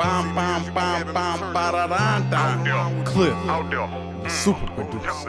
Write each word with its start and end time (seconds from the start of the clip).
Bam, 0.00 0.34
bam, 0.34 0.64
bam, 0.72 1.12
bam. 1.12 3.04
Clip, 3.04 3.34
Out 3.44 3.70
there. 3.70 4.30
super 4.30 4.66
producer. 4.68 5.28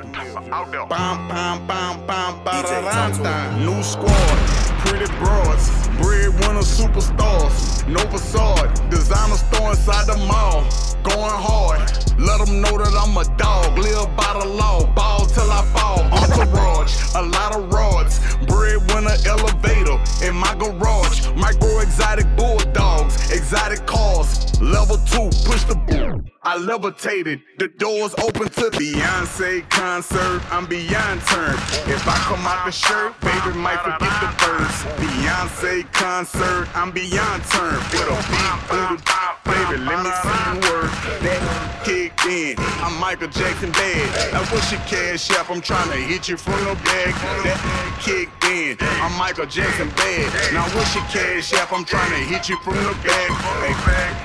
Out 0.50 0.72
there. 0.72 0.86
Bam, 0.86 1.28
bam, 1.28 1.68
bam, 1.68 2.44
bam. 2.46 3.66
New 3.66 3.84
squad, 3.84 4.38
pretty 4.86 5.12
broads, 5.20 5.90
breadwinner 6.00 6.64
superstars. 6.64 7.86
No 7.86 8.00
facade, 8.12 8.90
designer 8.90 9.36
store 9.36 9.72
inside 9.72 10.08
the 10.08 10.16
mall. 10.26 10.64
Going 11.04 11.36
hard, 11.36 11.82
let 12.18 12.46
them 12.46 12.62
know 12.62 12.78
that 12.78 12.96
I'm 12.96 13.18
a 13.18 13.26
dog. 13.36 13.78
Live 13.78 14.16
by 14.16 14.40
the 14.40 14.48
law, 14.48 14.86
ball 14.94 15.26
till 15.26 15.52
I 15.52 15.66
fall. 15.76 16.00
Entourage, 16.14 16.96
a 17.16 17.24
lot 17.24 17.58
of 17.58 17.74
rods. 17.74 18.22
Breadwinner 18.48 19.18
elevator 19.28 20.00
in 20.26 20.34
my 20.34 20.56
garage. 20.56 21.28
Micro 21.36 21.80
exotic 21.80 22.26
bulldogs, 22.38 23.32
exotic 23.32 23.86
cars. 23.86 24.51
Level 24.62 24.98
two, 24.98 25.30
push 25.44 25.64
the 25.64 25.74
boom. 25.74 26.30
I 26.44 26.56
levitated, 26.58 27.42
the 27.58 27.68
doors 27.68 28.14
open 28.22 28.48
to 28.50 28.70
Beyonce 28.78 29.68
concert. 29.70 30.42
I'm 30.54 30.68
beyond 30.68 31.22
turn. 31.22 31.56
If 31.90 32.08
I 32.08 32.14
come 32.30 32.46
out 32.46 32.66
the 32.66 32.72
shirt, 32.72 33.20
baby 33.22 33.58
might 33.58 33.82
forget 33.82 34.14
the 34.22 34.30
verse. 34.38 34.78
Beyonce 35.02 35.92
concert, 35.94 36.68
I'm 36.76 36.92
beyond 36.92 37.44
turn. 37.46 37.74
With 37.90 38.06
a 38.06 38.18
big 38.30 38.54
booty, 38.70 39.02
baby, 39.46 39.82
let 39.82 40.06
me 40.06 40.12
see 40.22 40.38
you 40.46 40.56
work. 40.70 40.92
That 41.26 41.82
kicked 41.84 42.26
in. 42.26 42.56
I'm 42.86 43.00
Michael 43.00 43.30
Jackson 43.30 43.72
bad. 43.72 44.34
Now 44.34 44.44
what's 44.54 44.72
your 44.72 44.82
cash 44.82 45.32
app? 45.32 45.50
I'm 45.50 45.62
trying 45.62 45.90
to 45.90 45.98
hit 45.98 46.30
you 46.30 46.38
from 46.38 46.64
the 46.66 46.76
back. 46.86 47.14
That 47.46 48.00
kicked 48.02 48.44
in. 48.46 48.78
I'm 49.02 49.18
Michael 49.18 49.46
Jackson 49.46 49.90
bad. 49.90 50.54
Now 50.54 50.66
what's 50.78 50.94
your 50.94 51.04
cash 51.06 51.54
app? 51.54 51.74
I'm 51.74 51.86
trying 51.86 52.12
to 52.12 52.18
hit 52.18 52.50
you 52.50 52.58
from 52.58 52.76
the 52.76 52.94
back. 53.04 53.30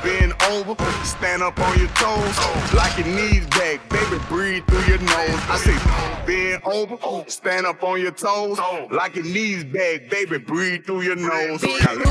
Hey, 0.03 0.26
bend 0.27 0.43
over, 0.51 0.77
stand 1.05 1.43
up 1.43 1.59
on 1.59 1.79
your 1.79 1.89
toes, 1.89 2.75
lock 2.75 2.97
your 2.99 3.07
knees 3.07 3.47
back, 3.49 3.89
baby, 3.89 4.23
breathe 4.29 4.65
through 4.67 4.85
your 4.85 4.99
nose. 4.99 5.41
I 5.49 5.59
say, 5.59 6.27
bend 6.27 6.63
over, 6.65 7.25
stand 7.29 7.67
up 7.67 7.83
on 7.83 8.01
your 8.01 8.13
toes, 8.13 8.59
lock 8.91 9.15
your 9.15 9.25
knees 9.25 9.65
back, 9.65 10.11
baby, 10.11 10.39
breathe 10.39 10.85
through 10.85 11.03
your 11.03 11.17
nose. 11.17 11.61
Big 11.61 11.79
booty, 11.81 12.05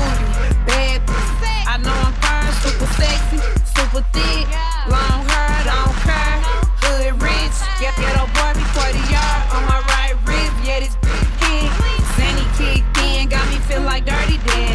bad 0.66 1.06
pussy. 1.06 1.56
I 1.66 1.78
know 1.82 1.92
I'm 1.92 2.12
fine, 2.14 2.52
super 2.64 2.86
sexy, 2.94 3.38
super 3.76 4.02
thick. 4.12 4.46
Long 4.88 5.20
hair, 5.28 5.64
don't 5.66 5.96
care. 6.06 6.36
Hood 6.84 7.22
rich, 7.22 7.58
get 7.80 7.96
a 7.96 8.24
boy 8.32 8.52
before 8.54 8.92
the 8.92 9.02
yard 9.12 9.42
on 9.52 9.62
my 9.66 9.80
right 9.92 10.16
wrist. 10.26 10.54
Yeah, 10.64 10.80
this 10.80 10.96
big 10.96 11.26
kid. 11.40 11.70
Zanny 12.16 12.46
kicked 12.56 12.98
in, 12.98 13.28
got 13.28 13.46
me 13.50 13.58
feel 13.66 13.82
like 13.82 14.04
dirty 14.06 14.38
Dan. 14.46 14.65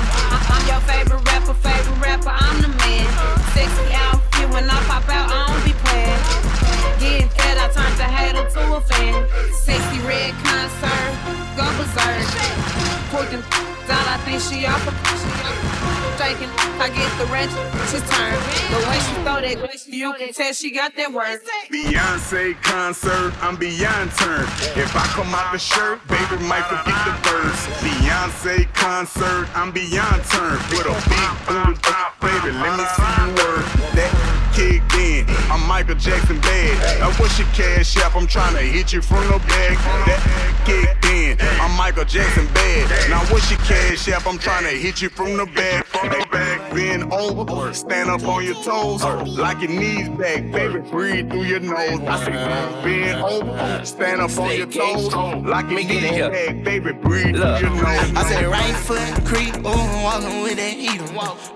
When 4.62 4.70
I 4.70 4.80
pop 4.86 5.09
out, 5.09 5.28
I 5.34 5.50
don't 5.50 5.66
be 5.66 5.73
playing. 5.81 6.22
Getting 7.02 7.30
fed, 7.34 7.58
I 7.58 7.67
turned 7.73 7.98
the 7.98 8.06
hater 8.06 8.45
to 8.45 8.62
a 8.78 8.81
fan. 8.81 9.26
Sexy 9.53 10.00
red 10.06 10.34
concert, 10.45 11.12
go 11.58 11.66
berserk. 11.78 12.22
Them 13.30 13.42
down, 13.88 14.06
I 14.08 14.18
think 14.26 14.42
she 14.42 14.66
off 14.66 14.86
a 14.88 14.92
shaking. 16.18 16.50
I 16.80 16.90
get 16.90 17.09
the 17.18 17.26
wrench, 17.34 17.52
she's 17.90 18.06
turned. 18.09 18.38
The 18.70 18.80
way 18.90 18.98
she 19.02 19.14
throw 19.26 19.42
that, 19.42 19.88
you 19.88 20.14
can 20.14 20.34
tell 20.34 20.53
she 20.53 20.72
got 20.72 20.96
that 20.96 21.12
work. 21.12 21.42
Beyonce 21.72 22.56
concert, 22.62 23.34
I'm 23.42 23.56
beyond 23.56 24.12
turn. 24.14 24.46
If 24.78 24.96
I 24.96 25.06
come 25.18 25.34
out 25.34 25.52
the 25.52 25.59
shirt, 25.59 26.00
baby 26.08 26.38
might 26.46 26.66
forget 26.66 26.98
the 27.06 27.14
verse. 27.25 27.62
Beyonce 27.81 28.72
concert, 28.73 29.50
I'm 29.56 29.72
beyond 29.72 30.23
turn. 30.30 30.58
With 30.70 30.86
a 30.86 30.98
big 31.09 31.30
booty, 31.48 31.78
baby, 32.22 32.52
let 32.58 32.78
me 32.78 32.86
see 32.96 33.12
you 33.22 33.30
work. 33.42 33.66
That 33.98 34.20
kicked 34.53 34.94
in, 34.95 35.25
I'm 35.49 35.66
Michael 35.67 35.95
Jackson 35.95 36.39
bad. 36.39 37.00
Now 37.00 37.12
what's 37.13 37.38
your 37.39 37.47
cash 37.50 37.97
app? 37.97 38.16
I'm 38.16 38.28
trying 38.28 38.56
to 38.56 38.62
hit 38.62 38.94
you 38.94 39.01
from 39.01 39.23
the 39.28 39.39
back. 39.39 39.78
That 40.06 40.63
kicked 40.66 41.06
in, 41.06 41.38
I'm 41.62 41.75
Michael 41.75 42.06
Jackson 42.06 42.47
bad. 42.53 43.09
Now 43.09 43.22
what's 43.31 43.50
your 43.50 43.59
cash 43.61 44.07
app? 44.09 44.28
I'm 44.28 44.38
trying 44.38 44.63
to 44.63 44.72
hit 44.72 45.01
you 45.01 45.09
from 45.09 45.38
the 45.38 45.45
back. 45.45 45.88
Hey, 45.88 46.23
back, 46.31 46.73
bend 46.73 47.13
over, 47.13 47.73
stand 47.73 48.09
up 48.09 48.23
on 48.23 48.44
your 48.44 48.56
toes, 48.63 49.03
lock 49.03 49.61
your 49.61 49.69
knees 49.69 50.09
back, 50.09 50.51
baby, 50.51 50.79
breathe 50.79 51.29
through 51.29 51.44
your 51.44 51.59
nose. 51.59 52.00
I 52.01 52.25
say, 52.25 52.31
bend 52.84 53.22
over, 53.22 53.85
stand 53.85 54.22
up 54.22 54.38
on 54.38 54.56
your 54.56 54.67
toes, 54.67 55.13
lock 55.13 55.69
your 55.69 55.84
knees 55.84 56.01
back, 56.01 56.63
baby, 56.63 56.91
breathe 56.91 57.35
Look, 57.35 57.59
through 57.59 57.69
your 57.69 57.84
nose. 57.84 58.16
I 58.16 58.23
said 58.28 58.45
right 58.47 58.75
foot 58.75 59.25
creep, 59.25 59.56
ooh, 59.57 60.03
walking 60.03 60.41
with 60.44 60.56
that 60.57 60.73
heater. 60.73 61.06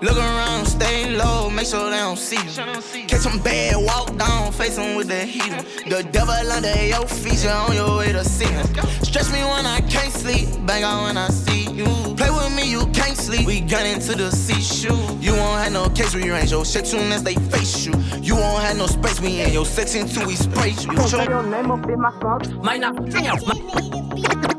Look 0.00 0.16
around, 0.16 0.66
stay 0.66 1.16
low, 1.16 1.50
make 1.50 1.66
sure 1.66 1.90
they 1.90 1.96
don't 1.96 2.18
see 2.18 2.36
you. 2.36 2.82
Catch 3.08 3.24
them 3.24 3.38
bad, 3.40 3.76
walk 3.76 4.16
down, 4.16 4.52
face 4.52 4.78
'em 4.78 4.96
with 4.96 5.08
the 5.08 5.20
heater. 5.20 5.62
The 5.88 6.02
devil 6.04 6.52
under 6.52 6.84
your 6.84 7.06
feet, 7.06 7.42
you're 7.44 7.52
on 7.52 7.74
your 7.74 7.98
way 7.98 8.12
to 8.12 8.24
see 8.24 8.46
him. 8.46 8.66
Stretch 9.02 9.30
me 9.30 9.40
when 9.42 9.66
I 9.66 9.80
can't 9.82 10.12
sleep, 10.12 10.48
bang 10.66 10.84
on 10.84 11.04
when 11.04 11.16
I 11.16 11.28
see 11.28 11.70
you. 11.70 11.86
Play 12.16 12.30
with 12.30 12.52
me, 12.54 12.70
you 12.70 12.86
can't 12.92 13.16
sleep. 13.16 13.46
We 13.46 13.60
gun 13.60 13.86
into 13.86 14.14
the 14.14 14.30
sea 14.30 14.60
shoe. 14.60 14.98
You 15.20 15.34
won't 15.34 15.62
have 15.62 15.72
no 15.72 15.88
case 15.90 16.14
rearrange 16.14 16.50
your 16.50 16.64
shit 16.64 16.86
soon 16.86 17.12
as 17.12 17.22
they 17.22 17.34
face 17.34 17.86
you. 17.86 17.92
You 18.22 18.34
won't 18.36 18.62
have 18.62 18.76
no 18.76 18.86
space, 18.86 19.20
we 19.20 19.40
in 19.40 19.52
your 19.52 19.66
section 19.66 20.08
till 20.08 20.26
we 20.26 20.36
spray 20.36 20.70
you. 20.70 20.96
Say 21.08 21.24
your 21.24 21.42
name 21.42 21.70
up 21.70 21.88
in 21.88 22.00
my 22.00 22.12
songs. 22.20 22.48
Might 22.62 22.80
not, 22.80 22.94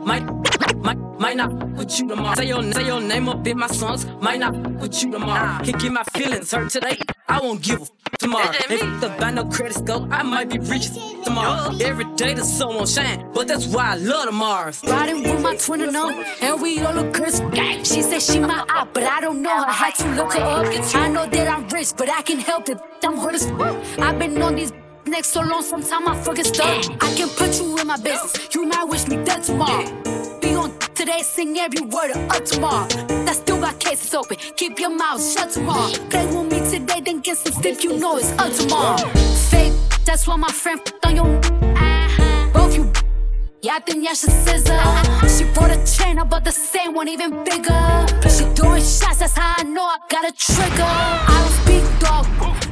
might, 0.05 0.36
might, 1.35 1.37
might 1.37 1.59
not 1.59 1.77
with 1.77 1.99
you 1.99 2.07
tomorrow. 2.07 2.35
Say 2.35 2.47
your, 2.47 2.73
say 2.73 2.85
your 2.85 3.01
name 3.01 3.29
up 3.29 3.45
in 3.47 3.57
my 3.57 3.67
songs. 3.67 4.05
Might 4.21 4.39
not 4.39 4.55
with 4.55 5.03
you 5.03 5.11
tomorrow. 5.11 5.63
Can 5.63 5.77
get 5.77 5.91
my 5.91 6.03
feelings 6.03 6.51
hurt 6.51 6.69
today. 6.69 6.97
I 7.27 7.39
won't 7.41 7.61
give 7.61 7.79
a 7.79 7.81
f- 7.83 7.91
tomorrow. 8.19 8.51
If 8.69 9.01
the 9.01 9.09
buy 9.19 9.31
no 9.31 9.45
credit 9.45 9.75
score, 9.75 10.07
I 10.11 10.23
might 10.23 10.49
be 10.49 10.59
rich 10.59 10.89
tomorrow. 11.23 11.75
Every 11.81 12.05
day 12.15 12.33
the 12.33 12.43
sun 12.43 12.75
won't 12.75 12.89
shine, 12.89 13.29
but 13.33 13.47
that's 13.47 13.67
why 13.67 13.91
I 13.91 13.95
love 13.95 14.27
tomorrow. 14.27 14.71
Riding 14.85 15.23
with 15.23 15.41
my 15.41 15.55
twin 15.57 15.81
and 15.81 15.95
and 15.95 16.61
we 16.61 16.79
all 16.81 16.93
look 16.93 17.13
crisp. 17.13 17.43
She 17.83 18.01
said 18.01 18.21
she 18.21 18.39
my 18.39 18.65
op, 18.69 18.93
but 18.93 19.03
I 19.03 19.19
don't 19.19 19.41
know 19.41 19.63
her. 19.63 19.71
Had 19.71 19.95
to 19.95 20.07
look 20.15 20.33
her 20.33 20.41
up. 20.41 20.95
I 20.95 21.07
know 21.09 21.25
that 21.27 21.47
I'm 21.47 21.67
rich, 21.69 21.89
but 21.97 22.09
I 22.09 22.21
can 22.21 22.39
help 22.39 22.69
it. 22.69 22.79
I'm 23.03 23.17
hurt 23.17 23.35
as 23.35 23.49
fuck. 23.49 23.75
I've 23.99 24.17
been 24.17 24.41
on 24.41 24.55
these 24.55 24.71
next 25.05 25.29
so 25.29 25.41
long, 25.41 25.61
sometimes 25.61 26.07
I 26.07 26.21
forget 26.23 26.45
stuff. 26.45 26.89
I 27.01 27.15
can 27.15 27.29
put 27.29 27.59
you 27.59 27.77
in 27.77 27.87
my 27.87 27.97
business. 27.97 28.53
You 28.53 28.65
might 28.65 28.85
wish 28.85 29.07
me 29.07 29.17
dead 29.23 29.43
tomorrow. 29.43 30.36
Today, 30.97 31.21
sing 31.21 31.55
every 31.59 31.85
word 31.85 32.09
of 32.09 32.27
up 32.31 32.43
tomorrow. 32.43 32.87
That 33.07 33.35
still 33.35 33.59
got 33.61 33.79
cases 33.79 34.15
open. 34.15 34.37
Keep 34.55 34.79
your 34.79 34.89
mouth 34.89 35.23
shut 35.23 35.51
tomorrow. 35.51 35.91
Play 36.09 36.25
with 36.25 36.51
me 36.51 36.59
today, 36.71 37.01
then 37.01 37.19
get 37.19 37.37
some 37.37 37.53
stick. 37.53 37.83
You 37.83 37.99
know 37.99 38.17
it's 38.17 38.31
up 38.31 38.51
tomorrow. 38.51 39.07
Fake, 39.51 39.73
that's 40.05 40.25
why 40.25 40.37
my 40.37 40.51
friend 40.51 40.83
put 40.83 41.05
on 41.05 41.15
your. 41.15 41.41
Both 42.51 42.75
you 42.75 42.91
yeah, 43.61 43.75
I 43.75 43.79
think 43.79 44.03
yeah, 44.03 44.13
she 44.13 44.25
scissor. 44.25 44.81
She 45.29 45.43
brought 45.53 45.69
a 45.69 45.77
chain, 45.85 46.19
but 46.27 46.43
the 46.43 46.51
same 46.51 46.95
one 46.95 47.07
even 47.07 47.43
bigger. 47.43 48.05
She 48.27 48.45
doing 48.55 48.81
shots, 48.81 49.19
that's 49.19 49.37
how 49.37 49.53
I 49.57 49.63
know 49.63 49.83
I 49.83 49.97
got 50.09 50.27
a 50.27 50.31
trigger. 50.31 50.81
I 50.81 51.37
don't 51.41 51.53
speak 51.61 51.99
dog, 51.99 52.25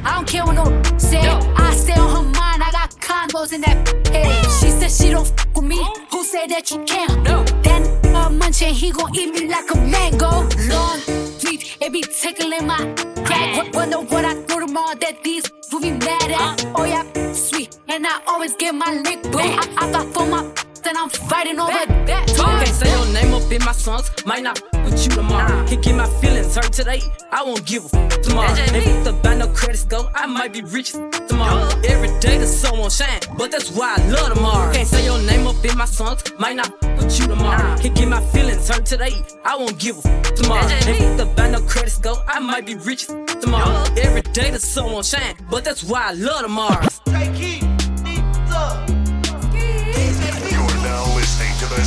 I 0.04 0.16
don't 0.16 0.28
care 0.28 0.46
what 0.46 0.54
no 0.56 0.98
say. 0.98 1.20
I 1.20 1.76
stay 1.76 1.94
on 1.94 2.10
her 2.10 2.24
mind, 2.24 2.64
I 2.64 2.72
got 2.72 2.90
combos 3.00 3.54
in 3.54 3.62
that 3.62 4.08
head. 4.08 4.46
She 4.60 4.72
said 4.72 4.90
she 4.90 5.12
don't 5.12 5.28
fuck 5.28 5.56
with 5.56 5.66
me. 5.66 5.78
Who 6.10 6.24
said 6.24 6.48
that 6.50 6.72
you 6.72 6.84
can't? 6.86 7.22
No. 7.24 7.44
Then 7.62 7.85
uh, 8.26 8.30
munching, 8.30 8.74
he 8.74 8.92
gon' 8.92 9.16
eat 9.16 9.34
me 9.34 9.48
like 9.48 9.70
a 9.74 9.78
mango. 9.78 10.30
Long 10.70 11.00
feet, 11.40 11.78
it 11.80 11.92
be 11.92 12.02
tickling 12.02 12.68
my 12.68 12.94
crack. 13.26 13.74
Wonder 13.74 13.98
what 13.98 14.26
I 14.26 14.34
do 14.34 14.60
tomorrow 14.66 14.96
that 14.96 15.24
these 15.24 15.52
will 15.72 15.82
be 15.82 15.92
mad 15.92 16.32
at. 16.32 16.66
Oh 16.76 16.86
yeah, 16.86 17.34
sweet, 17.34 17.78
and 17.88 18.06
I 18.06 18.22
always 18.28 18.56
get 18.56 18.74
my 18.74 18.94
lick 19.06 19.22
boo. 19.24 19.40
I, 19.40 19.68
I 19.78 19.92
got 19.92 20.14
for 20.14 20.26
my 20.26 20.52
then 20.84 20.98
I'm 20.98 21.10
fighting 21.10 21.60
over 21.60 21.72
that. 21.72 22.28
Can't 22.36 22.68
say 22.68 22.92
your 22.92 23.14
name 23.14 23.34
up 23.34 23.52
in 23.52 23.64
my 23.64 23.72
songs. 23.72 24.12
Might 24.24 24.44
not 24.44 24.75
with 24.86 25.04
you 25.06 25.12
tomorrow. 25.12 25.66
Can 25.68 25.82
get 25.82 25.96
my 25.96 26.08
feelings 26.22 26.56
hurt 26.56 26.72
today. 26.72 27.02
I 27.32 27.44
won't 27.44 27.66
give 27.66 27.84
a 27.94 27.98
f- 27.98 28.22
tomorrow. 28.22 28.54
If 28.54 29.04
the 29.04 29.14
buy 29.14 29.36
no 29.36 29.48
credits 29.48 29.84
go, 29.84 30.10
I 30.16 30.26
might 30.26 30.54
be 30.54 30.62
rich 30.62 30.92
tomorrow. 31.28 31.68
Every 31.84 32.18
day 32.20 32.38
the 32.38 32.48
sun 32.48 32.78
won't 32.80 32.94
shine, 32.94 33.20
but 33.38 33.52
that's 33.52 33.72
why 33.72 33.96
I 33.98 34.10
love 34.10 34.34
tomorrow. 34.34 34.72
Can't 34.74 34.88
say 34.88 35.04
your 35.06 35.20
name 35.20 35.48
up 35.48 35.64
in 35.66 35.78
my 35.78 35.86
songs. 35.86 36.22
Might 36.40 36.56
not 36.56 36.72
with 36.98 37.20
you 37.20 37.28
tomorrow. 37.28 37.76
Can't 37.78 37.96
get 37.96 38.08
my 38.08 38.22
feelings 38.32 38.68
hurt 38.70 38.86
today. 38.86 39.14
I 39.44 39.56
won't 39.58 39.78
give 39.80 39.98
a 39.98 40.08
f- 40.08 40.34
tomorrow. 40.36 40.68
If 40.68 41.18
the 41.18 41.26
buy 41.26 41.50
no 41.50 41.62
credit 41.62 41.92
score, 41.92 42.24
I 42.28 42.40
might 42.40 42.66
be 42.66 42.76
rich 42.76 43.08
tomorrow. 43.42 43.84
Every 43.98 44.22
day 44.22 44.52
the 44.52 44.60
sun 44.60 44.92
won't 44.92 45.06
shine, 45.06 45.36
but 45.50 45.64
that's 45.66 45.84
why 45.84 46.10
I 46.10 46.14
love 46.14 46.42
tomorrow. 46.44 46.88
Take 47.06 47.40
You 47.40 47.75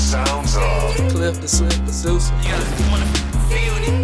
listening 0.08 0.24
to 0.24 0.56
the 0.56 0.56
sounds 0.56 0.56
of 0.56 1.12
Cliff 1.12 1.40
the 1.40 1.48
Slick 1.48 1.70
Producer. 1.84 2.32
If 3.50 3.97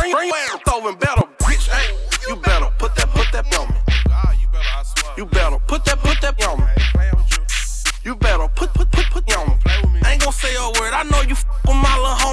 Bring 0.00 0.12
your 0.12 0.36
ass 0.36 0.60
over 0.72 0.90
and 0.90 0.98
battle, 1.00 1.28
bitch. 1.40 1.68
Hey, 1.68 1.90
you 2.28 2.36
better 2.36 2.70
put 2.78 2.94
that, 2.94 3.08
put 3.10 3.26
that 3.32 3.52
on 3.58 3.68
me. 3.68 3.74
You 5.16 5.26
better 5.26 5.58
put 5.66 5.84
that, 5.86 5.98
put 5.98 6.20
that 6.20 6.46
on 6.46 6.60
me. 6.60 6.66
You 8.04 8.14
better 8.14 8.46
put, 8.54 8.72
put, 8.74 8.90
put, 8.92 9.06
put 9.10 9.36
on 9.36 9.48
me. 9.48 10.00
I 10.04 10.12
ain't 10.12 10.20
gonna 10.20 10.32
say 10.32 10.54
a 10.54 10.66
word. 10.78 10.94
I 10.94 11.02
know 11.10 11.20
you 11.22 11.34
f 11.34 11.44
with 11.66 11.74
my 11.74 11.94
little 11.98 12.27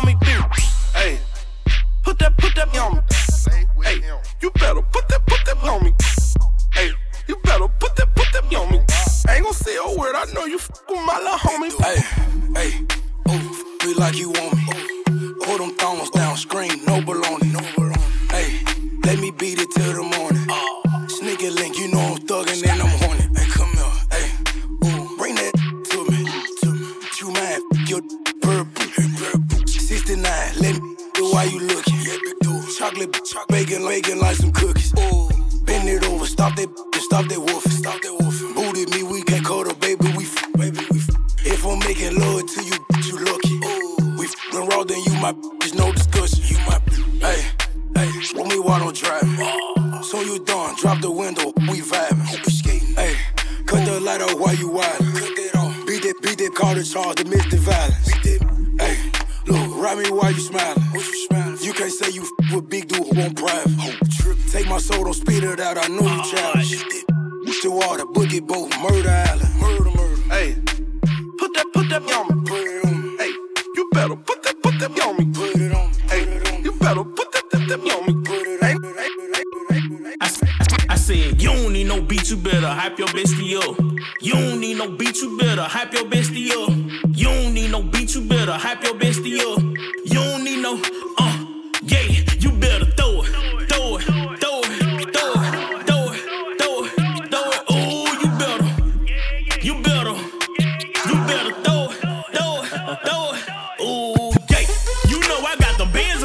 you, 48.65 48.71
I 48.71 48.79
don't 48.79 48.95
drive. 48.95 50.05
So 50.05 50.21
you 50.21 50.39
done, 50.39 50.75
drop 50.77 51.01
the 51.01 51.11
window, 51.11 51.53
we 51.69 51.81
vibing. 51.81 52.95
Hey, 52.95 53.15
cut 53.65 53.85
the 53.85 53.99
light 53.99 54.21
out 54.21 54.39
while 54.39 54.55
you 54.55 54.69
wildin'. 54.69 55.87
Beat 55.87 56.05
it, 56.05 56.21
beat 56.21 56.41
it, 56.41 56.53
call 56.55 56.75
the 56.75 56.83
charge, 56.83 57.17
the 57.17 57.25
miss 57.25 57.45
the 57.49 57.57
violence. 57.57 58.11
Hey, 58.79 59.11
look, 59.47 59.77
ride 59.77 59.97
me 59.99 60.11
while 60.11 60.31
you 60.31 60.39
smiling. 60.39 60.83
You 61.61 61.73
can't 61.73 61.91
say 61.91 62.11
you 62.11 62.23
f 62.23 62.55
with 62.55 62.69
big 62.69 62.87
dude 62.87 63.07
who 63.07 63.19
won't 63.19 63.35
private. 63.37 63.71
Take 64.51 64.67
my 64.67 64.77
soul, 64.79 65.03
don't 65.03 65.13
speed 65.13 65.43
it 65.43 65.59
out, 65.59 65.77
I 65.77 65.87
know 65.87 66.01
you 66.01 66.23
try. 66.31 66.44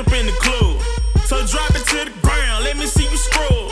up 0.00 0.12
in 0.12 0.24
the 0.24 0.32
club. 0.40 0.80
So 1.28 1.36
drop 1.46 1.70
it 1.76 1.84
to 1.92 2.08
the 2.08 2.14
ground, 2.24 2.64
let 2.64 2.76
me 2.76 2.86
see 2.86 3.04
you 3.04 3.16
scroll. 3.16 3.68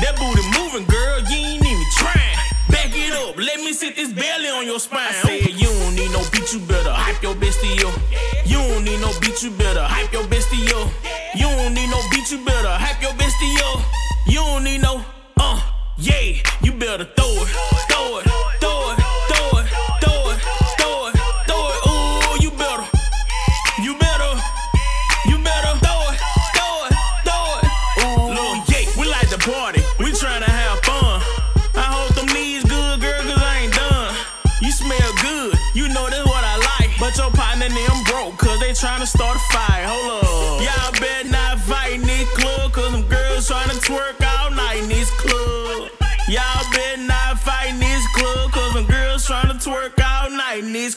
That 0.00 0.16
booty 0.16 0.40
moving, 0.56 0.88
girl, 0.88 1.20
you 1.28 1.36
ain't 1.36 1.64
even 1.64 1.88
trying. 2.00 2.40
Back 2.72 2.96
it 2.96 3.12
up, 3.12 3.36
let 3.36 3.60
me 3.60 3.72
sit 3.72 3.94
this 3.94 4.12
belly 4.12 4.48
on 4.48 4.64
your 4.64 4.80
spine. 4.80 5.08
I 5.08 5.12
said, 5.12 5.52
you 5.52 5.68
don't 5.68 5.94
need 5.94 6.10
no 6.12 6.24
beat, 6.32 6.52
you 6.52 6.60
better 6.60 6.90
hype 6.90 7.22
your 7.22 7.36
best 7.36 7.60
to 7.60 7.68
you. 7.68 7.92
You 8.48 8.56
don't 8.56 8.84
need 8.84 9.00
no 9.04 9.12
beat, 9.20 9.42
you 9.42 9.50
better 9.50 9.84
hype 9.84 10.12
your 10.12 10.26
best 10.28 10.48
to 10.50 10.56
you. 10.56 10.80
You 11.36 11.44
don't 11.44 11.74
need 11.74 11.90
no 11.92 12.00
beat, 12.10 12.30
you 12.32 12.40
better 12.44 12.72
hype 12.72 13.02
your 13.02 13.05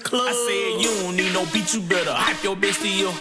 club. 0.04 0.28
I 0.28 0.34
said, 0.34 0.82
You 0.82 1.04
don't 1.04 1.16
need 1.16 1.34
no 1.34 1.46
beat, 1.54 1.74
you 1.74 1.82
better 1.82 2.12
hype 2.12 2.44
your 2.44 2.56
bitch 2.56 2.82
to 2.82 2.90
you. 2.90 3.12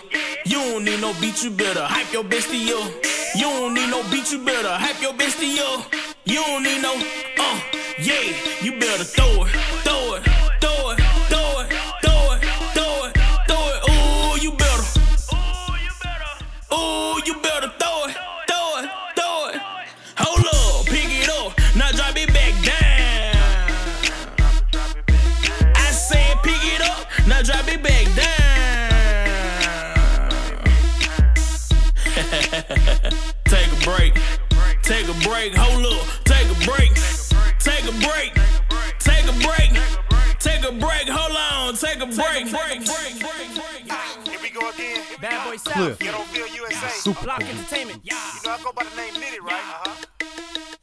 You 0.44 0.58
don't 0.73 0.85
need 0.85 1.00
no 1.00 1.12
beat, 1.20 1.42
you 1.42 1.50
better 1.50 1.82
hype 1.82 2.12
your 2.12 2.25
bitch 2.25 2.49
to 2.50 2.58
you. 2.58 2.78
You 3.35 3.42
don't 3.42 3.75
need 3.75 3.90
no 3.90 4.02
beat, 4.11 4.32
you 4.32 4.44
better 4.44 4.68
hype 4.68 5.00
your 5.02 5.12
bitch 5.12 5.38
to 5.38 5.47
you. 5.47 5.85
You 6.25 6.40
don't 6.44 6.62
need 6.62 6.82
no, 6.82 6.94
uh, 7.38 7.61
yeah, 8.00 8.32
you 8.62 8.78
better 8.78 9.04
throw 9.04 9.44
it, 9.44 9.50
throw 9.85 10.14
it. 10.14 10.38
Take 41.98 42.12
a 42.12 42.14
break. 42.14 42.50
break, 42.52 42.86
break, 42.86 43.18
break, 43.18 43.54
break. 43.58 44.28
Here 44.28 44.38
we 44.40 44.50
go 44.50 44.70
again. 44.70 45.02
Bad 45.20 45.50
boy 45.50 45.56
South. 45.56 45.74
Cliff. 45.74 45.98
Ghettoville, 45.98 46.54
USA. 46.54 46.88
Super. 46.90 47.24
Block 47.24 47.40
Entertainment. 47.42 48.00
You 48.04 48.12
know 48.12 48.52
I 48.52 48.60
go 48.62 48.70
by 48.72 48.84
the 48.84 48.94
name 48.94 49.14
Nitty, 49.14 49.40
right? 49.40 49.54
Uh-huh. 49.54 50.06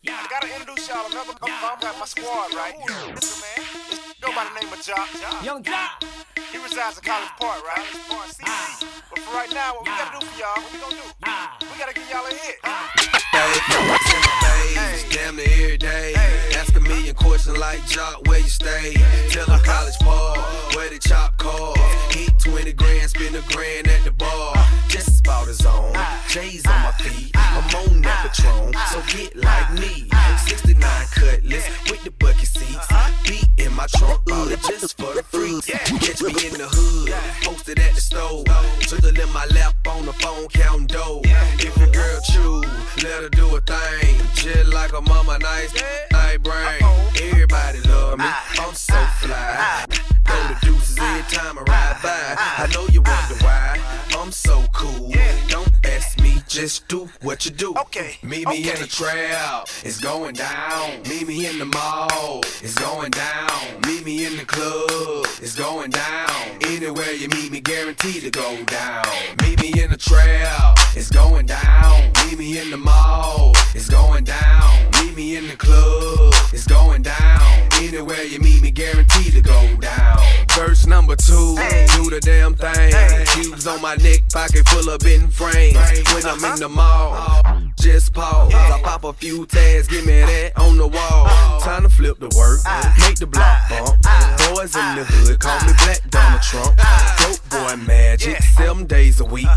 I 0.10 0.27
gotta 0.29 0.53
introduce 0.53 0.89
y'all 0.89 1.10
another 1.10 1.31
I'm, 1.41 1.51
I'm 1.53 1.79
got 1.79 1.98
my 2.00 2.05
squad, 2.05 2.53
right? 2.53 2.75
Listen, 3.15 3.41
man. 3.41 4.13
Go 4.19 4.36
by 4.36 4.43
the 4.43 4.60
name 4.60 4.74
of 4.74 4.79
Joc. 4.79 5.45
Yung 5.45 5.63
Joc. 5.63 6.25
He 6.56 6.64
resides 6.64 6.98
in 6.98 7.04
College 7.04 7.30
Park, 7.38 7.68
right? 7.68 7.84
But 9.10 9.20
for 9.20 9.34
right 9.34 9.52
now, 9.54 9.74
what 9.74 9.84
we 9.84 9.92
gotta 9.92 10.20
do 10.20 10.26
for 10.26 10.40
y'all, 10.40 10.56
what 10.56 10.72
we 10.72 10.80
gonna 10.80 10.96
do? 10.96 11.68
We 11.68 11.78
gotta 11.78 11.94
give 11.94 12.10
y'all 12.10 12.26
a 12.26 12.30
hit. 12.32 12.56
Damn 15.12 15.36
near 15.36 15.66
every 15.66 15.78
day. 15.78 16.14
Ask 16.56 16.74
a 16.78 16.80
million 16.80 17.14
questions 17.14 17.58
like 17.58 17.80
Joc, 17.82 18.26
where 18.30 18.40
you 18.40 18.48
stay? 18.48 18.94
Tell 19.32 19.46
them 19.48 19.60
college 19.66 20.00
park, 20.00 20.38
where 20.76 20.90
the 20.90 20.98
chop 20.98 21.36
cars. 21.36 21.78
Hit 22.16 22.32
20 22.40 22.72
grand, 22.72 23.10
spend 23.10 23.36
a 23.36 23.42
grand 23.54 23.90
at 23.90 24.06
the 24.06 24.12
bar. 24.12 24.56
Just 24.88 25.20
about 25.20 25.48
his 25.48 25.66
own. 25.66 25.92
J's 26.30 26.66
on 26.68 26.82
my 26.84 26.92
feet. 26.94 27.32
I'm 27.36 27.66
on 27.76 28.02
that 28.04 28.32
Patron, 28.34 28.74
so 28.94 29.02
get 29.14 29.36
like 29.36 29.74
me. 29.74 30.08
69 30.46 30.80
cutlass 31.12 31.68
with 31.92 32.02
the 32.06 32.12
bucket 32.12 32.48
seats. 32.48 32.88
Beat 33.26 33.55
my 33.75 33.88
trunk, 33.98 34.22
all 34.32 34.48
it 34.48 34.60
just 34.62 34.98
for 34.98 35.13
the 35.13 35.24
freaks. 35.24 35.65
Catch 35.65 36.22
me 36.22 36.29
in 36.48 36.53
the 36.53 36.67
hood, 36.72 37.12
posted 37.44 37.79
at 37.79 37.94
the 37.94 38.01
stove. 38.01 38.46
Twiddle 38.82 39.20
in 39.20 39.34
my 39.34 39.46
lap 39.48 39.75
on 39.88 40.05
the 40.05 40.13
phone, 40.13 40.48
counting 40.48 40.88
dough. 40.88 41.22
If 41.60 41.77
your 41.77 41.91
girl 41.91 42.22
choose, 42.22 43.03
let 43.03 43.24
her 43.24 43.29
do 43.29 43.55
a 43.55 43.62
thing. 43.62 44.15
Just 44.34 44.74
like 44.74 44.94
a 44.94 45.01
mama, 45.01 45.38
nice, 45.39 45.74
I 46.13 46.38
brain. 46.38 46.82
Everybody 47.22 47.82
love 47.82 48.20
me, 48.20 48.25
I'm 48.60 48.74
so 48.74 48.96
fly. 49.20 49.86
Throw 50.25 50.48
the 50.48 50.58
deuces 50.62 50.98
every 50.98 51.24
time 51.38 51.58
I 51.60 51.62
ride 51.63 51.98
by. 52.01 52.36
I 52.63 52.67
know 52.74 52.88
you 52.88 53.01
wonder 53.01 53.36
why 53.44 53.79
I'm 54.17 54.32
so 54.32 54.65
cool. 54.74 55.12
Don't 55.50 55.64
just 56.48 56.88
do 56.88 57.10
what 57.22 57.46
you 57.46 57.52
do. 57.52 57.74
Okay, 57.75 58.18
Meet 58.24 58.48
me 58.48 58.70
in 58.70 58.80
the 58.80 58.88
trap, 58.88 59.68
it's 59.84 60.00
going 60.00 60.36
down. 60.36 61.02
Meet 61.04 61.28
me 61.28 61.48
in 61.48 61.60
the 61.60 61.66
mall, 61.66 62.42
it's 62.62 62.75
going 62.75 63.12
down. 63.12 63.82
Meet 63.86 64.06
me 64.06 64.25
in 64.25 64.38
the 64.38 64.46
club, 64.46 65.25
it's 65.42 65.56
going 65.56 65.92
down. 65.92 66.30
Anywhere 66.62 67.12
you 67.14 67.28
meet 67.30 67.52
me, 67.52 67.60
guaranteed 67.60 68.22
to 68.24 68.30
go 68.30 68.64
down. 68.66 69.06
Meet 69.42 69.62
me 69.62 69.82
in 69.82 69.90
the 69.90 69.98
trap, 69.98 70.78
it's 70.96 71.10
going 71.10 71.46
down. 71.46 72.12
Meet 72.25 72.38
me 72.38 72.60
in 72.60 72.70
the 72.72 72.78
mall, 72.78 73.54
it's 73.74 73.90
going 73.90 74.24
down. 74.24 74.92
Meet 75.02 75.16
me 75.16 75.36
in 75.38 75.48
the 75.48 75.56
club, 75.56 76.34
it's 76.54 76.68
going 76.68 77.02
down. 77.02 77.42
Anywhere 77.74 78.24
you 78.24 78.40
meet 78.40 78.62
me, 78.62 78.72
guaranteed 78.72 79.34
to 79.34 79.42
go 79.42 79.75
down. 79.78 80.18
Verse 80.52 80.86
number 80.86 81.16
two, 81.16 81.56
do 81.96 82.10
the 82.10 82.20
damn 82.22 82.56
thing. 82.56 82.94
Cubes 83.28 83.68
on 83.68 83.82
my 83.82 83.96
neck, 83.96 84.22
pocket 84.32 84.68
full 84.70 84.90
of 84.90 85.00
bitten 85.00 85.28
frames. 85.28 85.78
When 86.14 86.25
I'm 86.25 86.44
in 86.54 86.60
the 86.60 86.70
mall, 86.70 87.64
just 87.86 88.13
pause. 88.13 88.51
I 88.54 88.82
pop 88.82 89.04
a 89.04 89.13
few 89.13 89.46
tags, 89.46 89.88
give 89.88 90.06
me 90.06 90.20
that 90.20 90.58
on 90.58 90.77
the 90.77 90.88
wall. 90.88 91.60
Time 91.60 91.84
to 91.84 91.89
flip 91.89 92.18
the 92.20 92.30
work, 92.36 92.60
make 93.00 93.18
the 93.18 93.27
block 93.27 93.70
bump. 93.70 94.01
Boys 94.56 94.75
in 94.75 94.96
the 94.96 95.06
hood 95.06 95.39
call 95.39 95.60
me 95.68 95.74
Black 95.84 96.01
Donald 96.10 96.42
Trump. 96.42 96.75
Dope 97.20 97.50
boy 97.50 97.75
magic, 97.86 98.42
seven 98.58 98.88
days 98.88 99.20
a 99.20 99.25
week. 99.25 99.48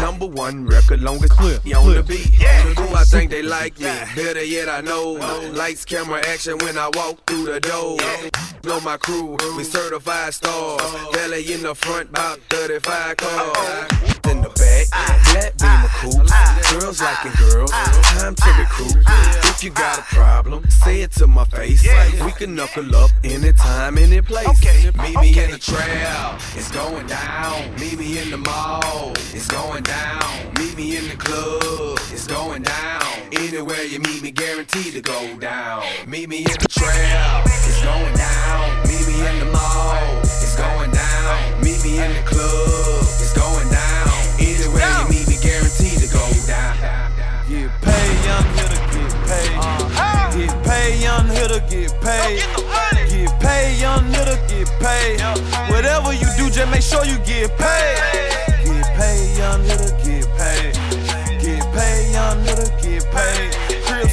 Number 0.00 0.26
one 0.26 0.66
record, 0.66 1.00
longest 1.00 1.32
clip 1.32 1.64
on 1.74 1.94
the 1.94 2.02
beat. 2.02 2.34
Who 2.78 2.94
I 2.94 3.04
think 3.04 3.30
they 3.30 3.42
like 3.42 3.78
me? 3.78 3.90
Better 4.14 4.44
yet, 4.44 4.68
I 4.68 4.82
know. 4.82 5.12
Lights, 5.54 5.86
camera, 5.86 6.20
action 6.28 6.58
when 6.58 6.76
I 6.76 6.90
walk 6.92 7.24
through 7.26 7.46
the 7.46 7.60
door. 7.60 7.96
Know 8.64 8.80
my 8.80 8.96
crew, 8.96 9.36
we 9.56 9.64
certified 9.64 10.34
stars. 10.34 10.82
Valley 11.12 11.52
in 11.52 11.62
the 11.62 11.74
front, 11.74 12.10
about 12.10 12.38
35 12.50 13.16
cars. 13.16 13.92
In 14.30 14.42
the 14.42 14.50
back, 14.50 14.86
black 15.32 15.56
beamer 15.58 15.88
coops. 16.00 16.32
Girls 16.72 17.00
liking 17.00 17.32
girls, 17.38 17.70
time 17.70 18.34
to 18.34 18.50
recruit. 18.58 19.04
If 19.44 19.64
you 19.64 19.70
got 19.70 19.98
a 19.98 20.02
problem, 20.02 20.68
say 20.70 21.00
it 21.00 21.12
to 21.12 21.26
my 21.26 21.44
face. 21.46 21.82
We 22.22 22.32
can 22.32 22.54
knuckle 22.54 22.94
up 22.94 23.10
anytime, 23.24 23.98
any 23.98 24.20
place. 24.20 24.46
Meet 24.96 25.20
me 25.20 25.38
in 25.44 25.50
the 25.52 25.58
trap, 25.58 26.40
it's 26.54 26.70
going 26.70 27.06
down. 27.06 27.74
Meet 27.80 27.98
me 27.98 28.18
in 28.18 28.30
the 28.30 28.38
mall, 28.38 29.12
it's 29.32 29.48
going 29.48 29.82
down. 29.82 30.17
Anywhere 33.58 33.82
you 33.82 33.98
meet 33.98 34.22
me, 34.22 34.30
guaranteed 34.30 34.92
to 34.92 35.00
go 35.00 35.36
down. 35.38 35.82
Meet 36.06 36.28
me 36.28 36.38
in 36.46 36.58
the 36.62 36.68
trail, 36.70 37.42
it's 37.44 37.82
going 37.82 38.14
down. 38.14 38.86
Meet 38.86 39.02
me 39.10 39.18
in 39.18 39.38
the 39.40 39.50
mall, 39.50 40.20
it's 40.22 40.54
going 40.54 40.92
down. 40.92 41.60
Meet 41.60 41.82
me 41.82 41.98
in 41.98 42.14
the 42.14 42.22
club, 42.22 43.02
it's 43.18 43.34
going 43.34 43.68
down. 43.68 44.14
Anywhere 44.38 44.86
you 44.86 45.08
meet 45.10 45.26
me, 45.26 45.36
guaranteed 45.42 45.98
to 45.98 46.06
go 46.06 46.22
down. 46.46 46.78
Get 47.50 47.74
paid, 47.82 48.14
young 48.22 48.46
hitter, 48.54 48.78
get 48.94 49.10
paid. 49.26 49.58
Uh-huh. 49.58 50.38
Get 50.38 50.54
paid, 50.62 51.02
young 51.02 51.26
hitter, 51.26 51.58
get 51.66 51.90
paid. 51.98 52.38
Get 53.10 53.40
paid, 53.42 53.80
young 53.80 54.06
hitter, 54.06 54.38
get 54.46 54.70
paid. 54.78 55.18
Whatever 55.66 56.14
you 56.14 56.30
do, 56.38 56.46
just 56.46 56.70
make 56.70 56.86
sure 56.86 57.04
you 57.04 57.18
get 57.26 57.50
paid. 57.58 57.98
Get 58.62 58.86
paid, 58.94 59.36
young 59.36 59.64
hitter, 59.64 59.90
get 59.90 60.04
paid. 60.04 60.07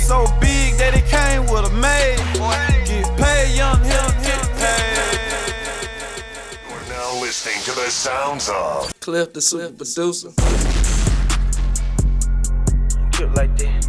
So 0.05 0.25
big 0.39 0.77
that 0.77 0.93
it 0.93 1.05
came 1.09 1.41
with 1.49 1.65
a 1.65 1.73
maid. 1.81 2.21
Get 2.85 3.09
paid, 3.17 3.57
young 3.57 3.81
hitter, 3.81 4.13
get 4.21 4.43
paid. 4.61 5.89
You're 6.69 6.87
now 6.93 7.19
listening 7.19 7.59
to 7.63 7.71
the 7.71 7.89
sounds 7.89 8.47
of 8.49 8.93
Cliff 8.99 9.33
the 9.33 9.41
super 9.41 9.73
producer. 9.73 10.29
Drip 13.09 13.35
like 13.35 13.57
this. 13.57 13.87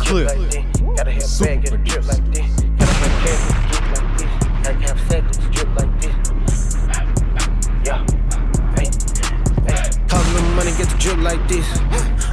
Cliff. 0.00 0.26
Like 0.26 0.50
this. 0.50 0.80
Gotta 0.96 1.12
have 1.12 1.22
Super 1.22 1.48
bag, 1.48 1.62
get 1.62 1.72
a 1.74 1.78
drip 1.78 2.06
like 2.08 2.32
this. 2.32 2.50
Gotta 2.60 2.84
have 2.84 3.24
cash, 3.24 3.53
drip 11.04 11.18
like 11.18 11.48
this. 11.48 11.68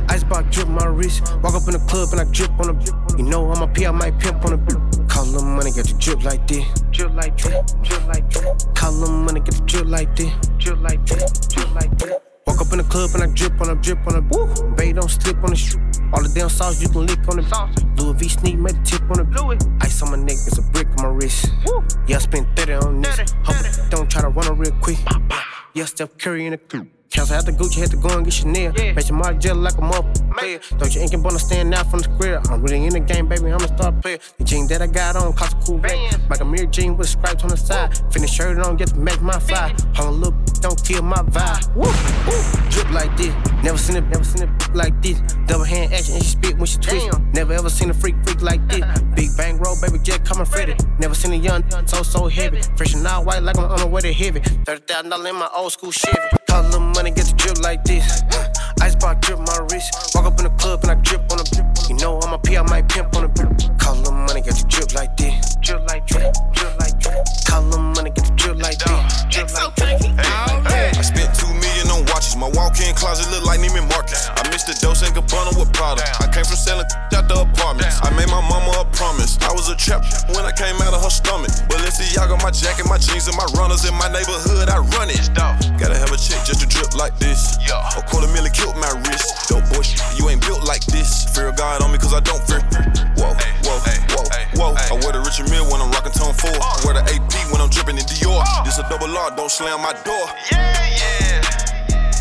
Icebox 0.07 0.55
drip 0.55 0.69
my 0.69 0.85
wrist. 0.85 1.23
Walk 1.43 1.55
up 1.55 1.67
in 1.67 1.75
the 1.75 1.83
club 1.91 2.07
and 2.13 2.21
I 2.21 2.25
drip 2.31 2.51
on 2.51 2.71
the. 2.71 3.15
You 3.17 3.25
know 3.25 3.51
I'm 3.51 3.61
a 3.61 3.67
P, 3.67 3.85
I 3.85 3.91
might 3.91 4.17
pimp 4.17 4.45
on 4.45 4.51
the. 4.51 5.05
Call 5.09 5.25
little 5.25 5.43
money, 5.43 5.71
get 5.71 5.87
the 5.87 5.95
drip 5.99 6.23
like 6.23 6.47
this. 6.47 6.63
Drip 6.89 7.13
like 7.13 7.35
this. 7.35 7.73
Drip 7.83 8.07
like 8.07 8.29
this. 8.29 8.65
Call 8.73 8.93
little 8.93 9.17
money, 9.17 9.41
get 9.41 9.55
the 9.55 9.63
drip 9.65 9.87
like 9.87 10.15
this. 10.15 10.31
Drip 10.57 10.79
like 10.79 11.05
this. 11.05 11.31
Drip 11.47 11.75
like 11.75 11.97
this. 11.97 12.15
Walk 12.47 12.61
up 12.61 12.71
in 12.71 12.77
the 12.77 12.85
club 12.85 13.09
and 13.13 13.23
I 13.23 13.27
drip 13.35 13.59
on 13.59 13.69
a 13.71 13.75
drip 13.75 13.99
on 14.07 14.15
a 14.15 14.21
woo. 14.31 14.47
Babe, 14.75 14.95
don't 14.95 15.09
slip 15.09 15.43
on 15.43 15.49
the 15.49 15.55
shoe. 15.57 15.79
All 16.13 16.23
the 16.23 16.31
damn 16.33 16.47
sauce 16.47 16.81
you 16.81 16.87
can 16.87 17.05
lick 17.05 17.19
on 17.27 17.43
the 17.43 17.45
Louis 17.97 18.13
V 18.19 18.29
sneak, 18.29 18.57
make 18.57 18.75
the 18.75 18.83
tip 18.83 19.01
on 19.11 19.19
the 19.19 19.27
Louis. 19.35 19.59
Ice 19.81 20.01
on 20.01 20.11
my 20.11 20.17
neck, 20.17 20.39
it's 20.47 20.57
a 20.57 20.61
brick 20.71 20.87
on 20.97 21.03
my 21.03 21.09
wrist. 21.09 21.51
Woo. 21.65 21.83
Yeah, 22.07 22.17
I 22.17 22.19
spent 22.19 22.47
30 22.55 22.73
on 22.87 23.01
this. 23.01 23.19
Hope 23.43 23.59
it 23.67 23.91
don't 23.91 24.09
try 24.09 24.21
to 24.21 24.29
run 24.29 24.47
it 24.47 24.55
real 24.55 24.71
quick. 24.79 24.97
Yeah, 25.73 25.85
Steph 25.85 26.17
Curry 26.17 26.45
in 26.45 26.51
the 26.51 26.57
coupe. 26.57 27.00
Cancel 27.11 27.35
out 27.35 27.45
the 27.45 27.51
Gucci, 27.51 27.79
had 27.81 27.91
to 27.91 27.97
go 27.97 28.07
and 28.15 28.23
get 28.23 28.33
Chanel. 28.33 28.71
Yeah. 28.77 28.93
Make 28.93 29.09
your 29.09 29.17
mark 29.17 29.37
gel 29.37 29.57
like 29.57 29.73
a 29.73 29.81
motherfucker. 29.81 30.79
Don't 30.79 30.95
you 30.95 31.01
ain't 31.01 31.21
wanna 31.21 31.39
stand 31.39 31.73
out 31.73 31.91
from 31.91 31.99
the 31.99 32.05
square. 32.05 32.39
I'm 32.49 32.61
really 32.63 32.85
in 32.85 32.93
the 32.93 33.01
game, 33.01 33.27
baby, 33.27 33.51
I'm 33.51 33.61
a 33.61 33.67
star 33.67 33.91
player. 33.91 34.17
The 34.37 34.45
jean 34.45 34.65
that 34.67 34.81
I 34.81 34.87
got 34.87 35.17
on 35.17 35.33
cost 35.33 35.57
a 35.57 35.65
cool 35.65 35.77
rate. 35.79 35.99
Like 36.29 36.39
a 36.39 36.45
mirror 36.45 36.67
jean 36.67 36.95
with 36.95 37.09
stripes 37.09 37.43
on 37.43 37.49
the 37.49 37.57
side. 37.57 38.01
Finish 38.13 38.31
shirt 38.31 38.57
on, 38.59 38.77
get 38.77 38.87
to 38.89 38.95
match 38.97 39.19
my 39.19 39.37
fly. 39.39 39.75
Hold 39.95 40.07
a 40.07 40.11
little, 40.11 40.39
don't 40.61 40.81
kill 40.85 41.03
my 41.03 41.21
vibe. 41.23 41.75
Woo, 41.75 41.91
woo. 42.27 42.69
Drip 42.69 42.89
like 42.91 43.15
this. 43.17 43.35
Never 43.61 43.77
seen 43.77 43.97
it, 43.97 44.07
never 44.07 44.23
seen 44.23 44.43
it 44.43 44.49
like 44.73 44.99
this. 45.01 45.19
Double 45.47 45.65
hand 45.65 45.93
action 45.93 46.15
and 46.15 46.23
she 46.23 46.29
spit 46.29 46.57
when 46.57 46.65
she 46.65 46.77
twist. 46.77 47.09
Never 47.33 47.51
ever 47.51 47.69
seen 47.69 47.89
a 47.89 47.93
freak 47.93 48.15
freak 48.23 48.41
like 48.41 48.65
this. 48.69 48.85
Big 49.15 49.35
bang 49.35 49.57
roll, 49.59 49.75
baby, 49.81 49.99
jet 49.99 50.23
coming 50.23 50.45
Freddy. 50.45 50.75
Never 50.97 51.13
seen 51.13 51.33
a 51.33 51.35
young 51.35 51.63
so 51.85 52.03
so 52.03 52.29
heavy. 52.29 52.61
Fresh 52.77 52.93
and 52.93 53.05
all 53.05 53.25
white 53.25 53.43
like 53.43 53.57
I'm 53.57 53.65
on 53.65 53.79
the 53.79 53.87
way 53.87 53.99
to 53.99 54.13
heavy. 54.13 54.39
Thirty 54.65 54.81
thousand 54.87 55.09
dollars 55.09 55.27
in 55.27 55.35
my 55.35 55.49
old 55.53 55.73
school 55.73 55.91
Chevy. 55.91 56.40
Call 57.01 57.09
a 57.09 57.15
little 57.15 57.15
money, 57.15 57.15
get 57.15 57.25
the 57.25 57.33
drip 57.35 57.57
like 57.61 57.83
this. 57.83 58.21
Icebox 58.79 59.25
drip 59.25 59.39
my 59.39 59.57
wrist. 59.71 60.13
Walk 60.13 60.25
up 60.25 60.37
in 60.37 60.43
the 60.45 60.51
club 60.61 60.81
and 60.83 60.91
I 60.91 60.95
drip 61.01 61.31
on 61.31 61.39
a. 61.39 61.43
You 61.89 61.95
know 61.95 62.19
I'm 62.19 62.33
a 62.33 62.37
P, 62.37 62.57
I 62.57 62.61
might 62.61 62.87
pimp 62.89 63.15
on 63.15 63.23
a. 63.25 63.29
Call 63.81 63.95
a 63.95 64.05
little 64.05 64.13
money, 64.13 64.41
get 64.41 64.53
the 64.53 64.65
drip 64.69 64.93
like 64.93 65.17
this. 65.17 65.55
Drip 65.61 65.81
like 65.87 66.05
this. 66.05 66.37
Drip 66.53 66.77
like 66.77 66.99
this. 66.99 67.43
Call 67.47 67.63
a 67.63 67.65
little 67.65 67.81
money, 67.81 68.11
get 68.11 68.25
the 68.25 68.33
drip 68.35 68.57
like 68.61 68.77
this. 68.77 69.25
Drip 69.33 69.49
like 69.51 69.75
this. 69.75 70.97
I 70.97 71.01
spent 71.01 71.33
two 71.33 71.50
million. 72.35 72.51
My 72.51 72.61
walk-in 72.61 72.95
closet 72.95 73.29
look 73.31 73.45
like 73.45 73.59
Neiman 73.59 73.87
Marcus. 73.89 74.29
I 74.29 74.47
missed 74.49 74.67
the 74.67 74.75
dose 74.79 75.01
and 75.03 75.15
Gabbana 75.15 75.57
with 75.57 75.71
Prada. 75.73 76.03
I 76.19 76.27
came 76.31 76.45
from 76.45 76.57
selling 76.57 76.85
out 77.13 77.27
the 77.27 77.41
apartments. 77.41 77.99
I 78.01 78.09
made 78.15 78.29
my 78.29 78.41
mama 78.41 78.71
a 78.81 78.85
promise. 78.95 79.37
I 79.41 79.53
was 79.53 79.69
a 79.69 79.75
trap 79.75 80.03
when 80.35 80.45
I 80.45 80.51
came 80.51 80.75
out 80.81 80.93
of 80.93 81.03
her 81.03 81.09
stomach. 81.09 81.51
Balenciaga, 81.67 82.41
my 82.43 82.51
jacket, 82.51 82.87
my 82.87 82.97
jeans, 82.97 83.27
and 83.27 83.37
my 83.37 83.47
runners 83.57 83.85
in 83.85 83.93
my 83.95 84.07
neighborhood. 84.11 84.69
I 84.69 84.79
run 84.97 85.09
it. 85.09 85.21
Gotta 85.79 85.97
have 85.97 86.11
a 86.11 86.17
chick 86.17 86.41
just 86.45 86.61
to 86.61 86.67
drip 86.67 86.95
like 86.95 87.17
this. 87.19 87.57
A 87.71 88.01
quarter 88.05 88.27
million 88.31 88.51
killed 88.53 88.77
my 88.77 88.91
wrist. 89.07 89.49
Dope 89.49 89.65
boy, 89.73 89.85
you 90.15 90.29
ain't 90.29 90.41
built 90.41 90.63
like 90.63 90.85
this. 90.85 91.25
Fear 91.33 91.49
of 91.49 91.57
God 91.57 91.81
on 91.81 91.91
me 91.91 91.97
cause 91.97 92.13
I 92.13 92.21
don't 92.21 92.41
fear. 92.45 92.61
Whoa, 93.17 93.33
whoa, 93.65 93.77
whoa, 94.13 94.25
whoa. 94.57 94.71
I 94.77 94.95
wear 95.01 95.13
the 95.13 95.21
Richard 95.21 95.49
Mille 95.49 95.65
when 95.69 95.81
I'm 95.81 95.91
rocking 95.91 96.13
Tom 96.13 96.33
Ford. 96.33 96.55
I 96.55 96.61
uh. 96.61 96.85
wear 96.85 96.93
the 96.97 97.03
AP 97.09 97.33
when 97.51 97.61
I'm 97.61 97.69
dripping 97.69 97.97
in 97.97 98.05
Dior. 98.05 98.41
Uh. 98.41 98.63
This 98.63 98.77
a 98.77 98.85
double 98.89 99.09
R, 99.09 99.35
don't 99.35 99.49
slam 99.49 99.81
my 99.81 99.93
door. 100.03 100.29
Yeah, 100.51 100.87
yeah. 100.87 101.70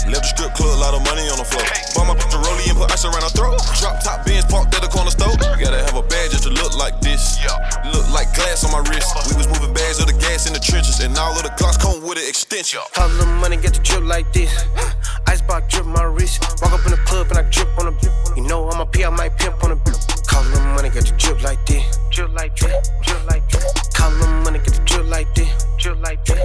Left 0.09 0.25
the 0.25 0.30
strip 0.33 0.54
club, 0.54 0.78
lot 0.80 0.95
of 0.95 1.02
money 1.04 1.28
on 1.28 1.37
the 1.37 1.45
floor. 1.45 1.66
Bought 1.92 2.09
my 2.09 2.16
picture 2.16 2.40
rollie 2.40 2.71
and 2.71 2.78
put 2.78 2.88
ice 2.88 3.04
around 3.04 3.21
her 3.21 3.33
throat. 3.35 3.61
Drop 3.76 4.00
top 4.00 4.25
bins 4.25 4.47
parked 4.49 4.73
at 4.73 4.80
the 4.80 4.88
corner 4.88 5.11
store. 5.11 5.37
You 5.37 5.61
gotta 5.61 5.85
have 5.85 5.97
a 5.97 6.02
bag 6.02 6.30
just 6.30 6.45
to 6.45 6.50
look 6.50 6.76
like 6.76 7.00
this. 7.00 7.37
Look 7.92 8.09
like 8.11 8.33
glass 8.33 8.64
on 8.64 8.73
my 8.73 8.80
wrist. 8.88 9.12
We 9.28 9.37
was 9.37 9.49
moving 9.49 9.75
bags 9.75 10.00
of 10.00 10.07
the 10.07 10.16
gas 10.16 10.47
in 10.47 10.52
the 10.52 10.61
trenches, 10.61 11.00
and 11.00 11.16
all 11.19 11.37
of 11.37 11.42
the 11.42 11.52
clocks 11.61 11.76
come 11.76 12.00
with 12.00 12.16
an 12.16 12.26
extension. 12.28 12.80
All 12.97 13.09
the 13.09 13.26
money 13.26 13.57
get 13.57 13.75
the 13.75 13.83
drip 13.85 14.04
like 14.04 14.33
this. 14.33 14.49
Icebox 15.26 15.69
drip 15.69 15.87
my 15.87 16.04
wrist. 16.04 16.40
Walk 16.62 16.73
up 16.73 16.85
in 16.87 16.92
the 16.92 17.02
club 17.04 17.28
and 17.30 17.38
I 17.38 17.45
drip 17.50 17.69
on 17.76 17.90
a 17.90 17.95
You 18.37 18.49
know 18.49 18.69
I'm 18.71 18.80
a 18.80 18.87
P, 18.87 19.04
I 19.04 19.11
might 19.11 19.37
pimp 19.37 19.62
on 19.64 19.73
a 19.73 19.76
Call 20.30 20.45
the 20.45 20.61
money 20.75 20.90
get 20.90 21.07
the 21.07 21.14
drip 21.19 21.42
like 21.42 21.64
this. 21.66 21.99
Drip 22.11 22.33
like 22.33 22.54
drip, 22.54 22.73
drip 23.02 23.26
like 23.26 23.47
drip. 23.49 23.64
Call 23.95 24.11
the 24.12 24.26
money 24.45 24.59
get 24.59 24.75
the 24.75 24.83
drip 24.85 25.07
like 25.07 25.35
this. 25.35 25.50
Drip 25.76 25.99
like 26.02 26.25
drip. 26.25 26.38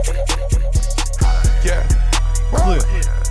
Yeah, 1.64 1.88
clear. 2.52 3.25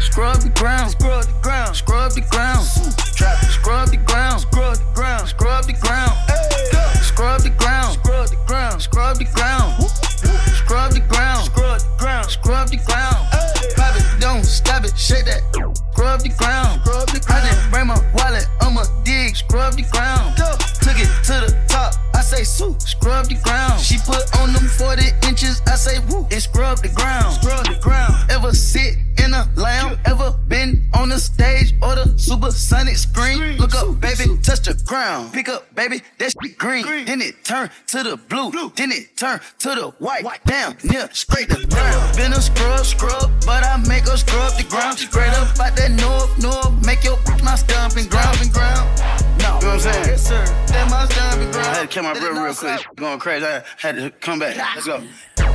Scrub 0.00 0.36
the 0.40 0.48
ground, 0.50 0.90
scrub 0.90 1.24
the 1.24 1.32
ground, 1.42 1.76
scrub 1.76 2.12
the 2.12 2.20
ground. 2.20 2.66
Trap, 3.16 3.36
scrub 3.44 3.88
the 3.90 3.96
ground, 3.96 4.40
scrub 4.40 4.76
the 4.76 4.84
ground, 4.94 5.28
scrub 5.28 5.64
the 5.64 5.72
ground. 5.74 6.12
Scrub 7.02 7.40
the 7.42 7.50
ground, 7.50 7.94
scrub 7.94 8.28
the 8.28 8.36
ground, 8.46 8.82
scrub 8.82 9.16
the 9.18 9.24
ground. 9.24 9.82
Scrub 10.56 10.92
the 10.92 11.00
ground, 11.00 11.44
scrub 11.46 11.80
the 11.80 11.86
ground, 11.98 12.30
scrub 12.30 12.68
the 12.68 12.76
ground. 12.76 13.26
Pop 13.76 13.96
it, 13.96 14.20
don't 14.20 14.44
stop 14.44 14.84
it, 14.84 14.96
shake 14.96 15.24
that. 15.26 15.67
Shit 36.58 36.84
green. 36.84 37.04
Then 37.06 37.20
it 37.20 37.44
turn 37.44 37.70
to 37.88 38.02
the 38.02 38.16
blue. 38.16 38.72
Then 38.76 38.92
it 38.92 39.16
turn 39.16 39.40
to 39.60 39.68
the 39.68 39.92
white. 39.98 40.24
white. 40.24 40.40
Damn, 40.44 40.76
near 40.84 41.08
straight 41.12 41.48
the 41.48 41.66
ground. 41.66 42.16
Been 42.16 42.32
a 42.32 42.40
scrub, 42.40 42.84
scrub, 42.84 43.30
but 43.46 43.64
I 43.64 43.76
make 43.88 44.08
her 44.08 44.16
scrub 44.16 44.56
the 44.56 44.64
ground. 44.64 44.98
Straight 44.98 45.30
up 45.30 45.58
out 45.60 45.76
that 45.76 45.90
north, 45.90 46.42
north, 46.42 46.84
make 46.84 47.04
your 47.04 47.18
my 47.44 47.54
stomping 47.54 48.08
ground 48.08 48.38
and 48.40 48.52
ground. 48.52 48.86
No, 49.40 49.54
you 49.56 49.60
know 49.62 49.68
what 49.68 49.74
I'm 49.74 49.80
saying? 49.80 50.06
Yes, 50.06 50.26
sir. 50.26 50.44
That 50.68 50.90
my 50.90 51.06
stomping 51.06 51.50
ground. 51.50 51.66
I 51.66 51.74
had 51.74 51.82
to 51.82 51.88
kill 51.88 52.02
my 52.02 52.12
real, 52.12 52.42
real 52.42 52.54
quick. 52.54 52.86
Going 52.96 53.18
crazy. 53.18 53.46
I 53.46 53.62
had 53.78 53.96
to 53.96 54.10
come 54.10 54.38
back. 54.38 54.56
Let's 54.56 54.86
go. 54.86 55.02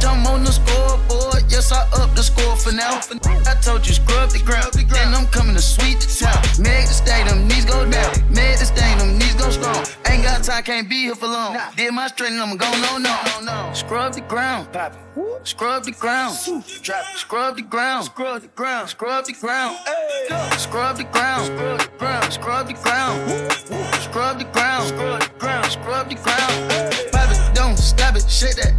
I'm 0.05 0.25
on 0.27 0.43
the 0.43 0.51
scoreboard. 0.51 1.43
Yes, 1.49 1.71
I 1.71 1.81
up 2.01 2.15
the 2.15 2.23
score 2.23 2.55
for 2.55 2.71
now. 2.71 2.99
I 3.47 3.55
told 3.61 3.87
you 3.87 3.93
scrub 3.93 4.29
the 4.31 4.39
ground, 4.39 4.73
then 4.73 5.13
I'm 5.13 5.27
coming 5.27 5.55
to 5.55 5.61
sweep 5.61 5.99
the 5.99 6.07
town. 6.07 6.41
Made 6.59 6.87
the 6.87 6.93
stain, 6.93 7.27
them 7.27 7.47
knees 7.47 7.65
go 7.65 7.89
down. 7.89 8.13
Made 8.29 8.57
the 8.59 8.65
stain, 8.65 8.97
them 8.97 9.17
knees 9.17 9.35
go 9.35 9.49
strong. 9.49 9.85
Ain't 10.07 10.23
got 10.23 10.43
time, 10.43 10.63
can't 10.63 10.89
be 10.89 11.03
here 11.03 11.15
for 11.15 11.27
long. 11.27 11.57
Did 11.75 11.93
my 11.93 12.07
straight, 12.07 12.33
I'ma 12.33 12.55
go 12.55 12.69
no, 12.81 12.97
no. 12.97 13.73
Scrub 13.73 14.13
the 14.13 14.21
ground. 14.21 14.67
Scrub 15.43 15.83
the 15.83 15.91
ground. 15.91 16.35
Scrub 16.35 17.55
the 17.55 17.61
ground, 17.61 18.05
scrub 18.05 18.41
the 18.41 18.47
ground, 18.47 18.89
scrub 18.89 19.25
the 19.25 19.33
ground. 19.33 19.77
Scrub 20.57 20.97
the 20.97 21.03
ground, 21.03 21.45
scrub 21.45 21.79
the 21.79 21.97
ground, 21.97 22.33
scrub 22.33 22.67
the 22.67 22.73
ground, 22.73 23.31
scrub 24.01 24.39
the 24.39 24.45
ground, 24.45 24.87
scrub 24.87 25.21
the 25.21 25.29
ground, 25.39 25.71
scrub 25.71 26.09
the 26.09 26.15
ground. 26.15 27.12
Pop 27.63 27.69
don't 27.69 27.79
stop 27.79 28.15
it, 28.15 28.29
shake 28.29 28.55
that. 28.55 28.73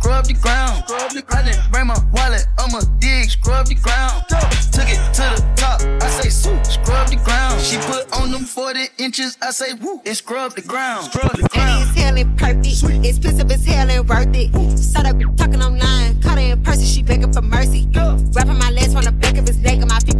Scrub 0.00 0.24
the 0.24 0.32
ground, 0.32 0.84
scrub 0.88 1.10
the 1.12 1.22
ground. 1.22 1.48
I 1.48 1.52
didn't 1.52 1.72
bring 1.72 1.86
my 1.86 1.98
wallet, 2.12 2.46
I'ma 2.58 2.80
dig, 2.98 3.28
scrub 3.30 3.66
the 3.66 3.74
ground. 3.74 4.24
Took 4.72 4.88
it 4.88 4.96
to 5.14 5.24
the 5.36 5.44
top, 5.56 5.82
I 6.02 6.08
say 6.08 6.30
swoop, 6.30 6.64
scrub 6.64 7.08
the 7.08 7.16
ground. 7.16 7.60
She 7.60 7.76
put 7.76 8.10
on 8.18 8.32
them 8.32 8.44
40 8.44 8.80
inches, 8.98 9.36
I 9.42 9.50
say 9.50 9.74
woo, 9.74 10.00
and 10.06 10.16
scrub 10.16 10.54
the 10.54 10.62
ground. 10.62 11.12
Scrub 11.12 11.36
the 11.36 11.48
ground. 11.48 11.88
It's 11.88 12.00
hell 12.00 12.16
and 12.16 12.38
perfect. 12.38 13.04
Expensive 13.04 13.50
as 13.50 13.64
hell 13.66 13.90
and 13.90 14.08
worth 14.08 14.34
it. 14.34 14.78
Saw 14.78 15.02
that 15.02 15.20
talking 15.36 15.62
online. 15.62 16.22
Caught 16.22 16.38
her 16.38 16.52
in 16.52 16.62
person, 16.62 16.86
she 16.86 17.02
begging 17.02 17.32
for 17.32 17.42
mercy. 17.42 17.86
Wrapping 18.32 18.58
my 18.58 18.70
legs 18.70 18.94
from 18.94 19.04
the 19.04 19.12
back 19.12 19.36
of 19.36 19.46
his 19.46 19.58
neck 19.58 19.80
and 19.80 19.88
my 19.88 19.98
feet 20.00 20.19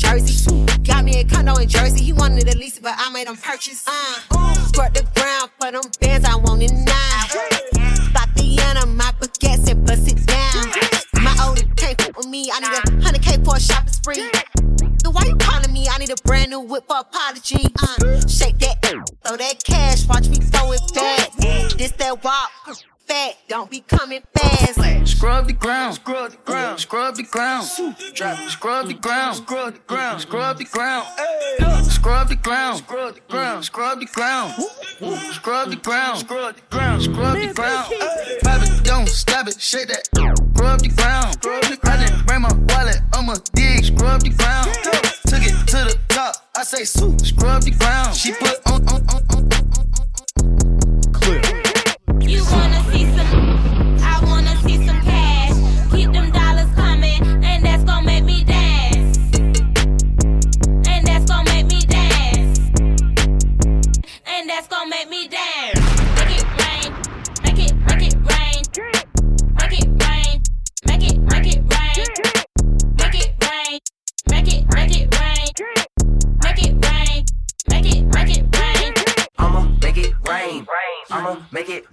jersey. 0.00 0.66
Got 0.82 1.04
me 1.04 1.20
a 1.20 1.24
condo 1.24 1.54
in 1.54 1.68
Jersey. 1.68 2.02
He 2.02 2.12
wanted 2.12 2.46
to 2.48 2.56
lease 2.56 2.78
but 2.78 2.94
I 2.96 3.10
made 3.10 3.28
him 3.28 3.36
purchase. 3.36 3.84
Uh, 3.86 4.54
squirt 4.66 4.94
the 4.94 5.06
ground 5.14 5.50
for 5.60 5.70
them 5.70 5.90
bands 6.00 6.26
I 6.26 6.36
want 6.36 6.62
in 6.62 6.84
the 6.84 8.60
end 8.60 8.96
my 8.96 9.12
baguettes 9.20 9.70
and 9.70 9.86
bust 9.86 10.08
it 10.08 10.26
down. 10.26 11.22
My 11.22 11.34
oldest 11.46 11.74
can't 11.76 12.00
fuck 12.00 12.16
with 12.16 12.28
me. 12.28 12.50
I 12.52 12.60
need 12.60 13.00
a 13.00 13.04
hundred 13.04 13.22
K 13.22 13.36
for 13.44 13.56
a 13.56 13.60
shopping 13.60 13.92
spree. 13.92 14.30
So 15.02 15.10
why 15.10 15.24
you 15.24 15.36
calling 15.36 15.72
me? 15.72 15.88
I 15.88 15.98
need 15.98 16.10
a 16.10 16.20
brand 16.24 16.50
new 16.50 16.60
whip 16.60 16.84
for 16.86 16.98
apology. 16.98 17.64
Uh, 17.82 18.20
shake 18.26 18.58
that, 18.58 18.82
throw 19.24 19.36
that 19.36 19.64
cash, 19.64 20.06
watch 20.06 20.28
me 20.28 20.36
throw 20.36 20.72
it 20.72 20.82
back. 20.94 21.32
This 21.78 21.92
that 21.92 22.22
walk, 22.22 22.50
fat, 23.10 23.36
don't 23.48 23.70
be 23.70 23.80
coming 23.80 24.22
fast. 24.34 24.78
Scrub 25.08 25.46
the 25.46 25.52
ground, 25.52 25.94
scrub 25.94 26.30
the 26.30 26.36
ground, 26.44 26.80
scrub 26.80 27.16
the 27.16 27.22
ground. 27.24 27.66
Scrub 27.66 28.86
the 28.86 28.94
ground, 28.94 29.36
scrub 29.36 29.74
the 29.74 29.80
ground, 29.86 30.20
scrub 30.20 30.58
the 30.58 30.64
ground. 30.64 31.06
Scrub 31.90 32.28
the 32.28 32.36
ground, 32.36 32.78
scrub 32.78 33.14
the 33.14 33.20
ground, 33.28 33.64
scrub 33.64 34.00
the 34.00 34.06
ground. 34.06 34.52
Scrub 35.32 35.70
the 35.70 35.76
ground, 35.76 36.18
scrub 36.20 36.54
the 36.54 36.62
ground, 36.70 37.02
scrub 37.02 37.34
the 37.34 37.52
ground. 37.52 37.54
Scrub 37.54 37.88
the 37.88 38.44
ground. 38.44 38.84
don't 38.84 39.08
stop 39.08 39.48
it, 39.48 39.60
shake 39.60 39.88
that. 39.88 40.06
Scrub 40.06 40.80
the 40.80 40.88
ground. 40.88 41.36
I 41.82 42.04
didn't 42.04 42.26
bring 42.26 42.42
my 42.42 42.52
wallet, 42.68 43.00
I'ma 43.12 43.34
dig. 43.54 43.84
Scrub 43.84 44.22
the 44.22 44.30
ground. 44.30 44.72
Took 45.26 45.42
it 45.42 45.56
to 45.68 45.78
the 45.90 45.98
top, 46.08 46.36
I 46.56 46.62
say, 46.62 46.84
soup. 46.84 47.20
Scrub 47.20 47.62
the 47.62 47.72
ground. 47.72 48.14
She 48.14 48.32
put 48.32 48.60
on, 48.66 48.86
on, 48.88 49.02
on, 49.08 49.22
on. 49.34 49.39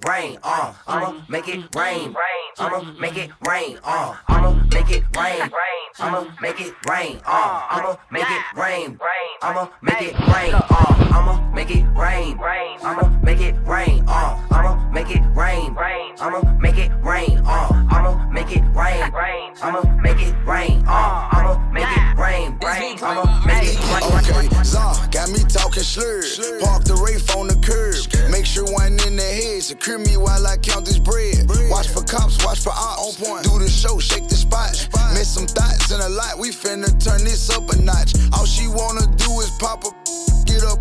Rain. 0.07 0.37
Uh, 0.43 0.73
I'ma 0.87 1.21
make 1.27 1.47
it 1.47 1.75
rain. 1.75 2.15
I'ma 2.57 2.79
make 2.99 3.17
it 3.17 3.31
rain. 3.47 3.77
Uh, 3.83 4.15
I'ma 4.27 4.51
make 4.73 4.89
it 4.89 5.03
rain. 5.15 5.51
I'ma 5.99 6.25
make 6.41 6.61
it 6.61 6.73
rain. 6.89 7.19
Uh, 7.25 7.67
I'ma 7.69 7.97
make 8.11 8.29
it 8.29 8.43
rain. 8.55 8.89
Rain. 8.91 9.37
I'ma 9.41 9.69
make 9.81 10.01
it 10.01 10.15
rain. 10.33 10.53
Uh, 10.53 11.09
I'ma 11.17 11.51
make 11.53 11.71
it 11.71 11.85
rain. 11.95 12.37
Rain. 12.37 12.79
I'ma 12.83 13.19
make 13.23 13.41
it 13.41 13.55
rain. 13.67 14.03
Uh, 14.07 14.47
I'ma 14.51 14.89
make 14.91 15.09
it 15.09 15.23
rain. 15.35 15.75
Rain. 15.75 16.15
I'ma 16.19 16.41
make 16.59 16.77
it 16.77 16.91
rain. 17.03 17.41
Uh, 17.45 17.85
I'ma 17.91 18.29
make 18.31 18.55
it 18.55 18.63
rain. 18.73 19.11
Rain. 19.11 19.53
I'ma 19.61 19.81
make 20.01 20.21
it 20.21 20.35
rain. 20.45 20.83
Uh, 20.87 21.29
I'ma 21.31 21.71
make 21.71 21.83
it 21.83 22.06
rain. 22.27 22.57
I'ma 23.01 23.23
make 23.45 23.63
it 23.63 23.79
rain. 24.31 24.47
Okay, 24.47 24.63
Zah 24.63 25.07
got 25.11 25.29
me 25.29 25.39
talking 25.47 25.83
slurred. 25.83 26.25
Park 26.61 26.83
the 26.83 26.95
Wraith 26.95 27.35
on 27.35 27.47
the 27.47 27.57
curb. 27.63 27.95
Make 28.31 28.45
sure 28.45 28.65
one 28.71 28.99
in 29.07 29.15
the 29.15 29.23
head. 29.23 29.63
Secure 29.63 29.99
me 29.99 30.17
while 30.17 30.45
I 30.45 30.57
count 30.57 30.85
this 30.85 30.99
bread. 30.99 31.49
Watch 31.69 31.87
for 31.87 32.03
cops, 32.03 32.43
watch 32.45 32.59
for 32.59 32.73
ops. 32.73 33.17
Do 33.43 33.59
the 33.59 33.69
show, 33.69 33.99
shake 33.99 34.27
the 34.27 34.35
spot. 34.35 34.71
Miss 35.13 35.29
some 35.33 35.47
thoughts 35.47 35.91
in 35.91 36.01
a 36.01 36.09
lot. 36.09 36.37
We 36.37 36.49
finna 36.49 36.91
turn 37.03 37.23
this 37.23 37.49
up 37.49 37.69
a 37.69 37.77
notch. 37.81 38.13
All 38.33 38.45
she 38.45 38.67
wanna 38.67 39.07
do 39.15 39.39
is 39.39 39.51
pop 39.59 39.85
up, 39.85 39.95
get 40.45 40.63
up, 40.63 40.79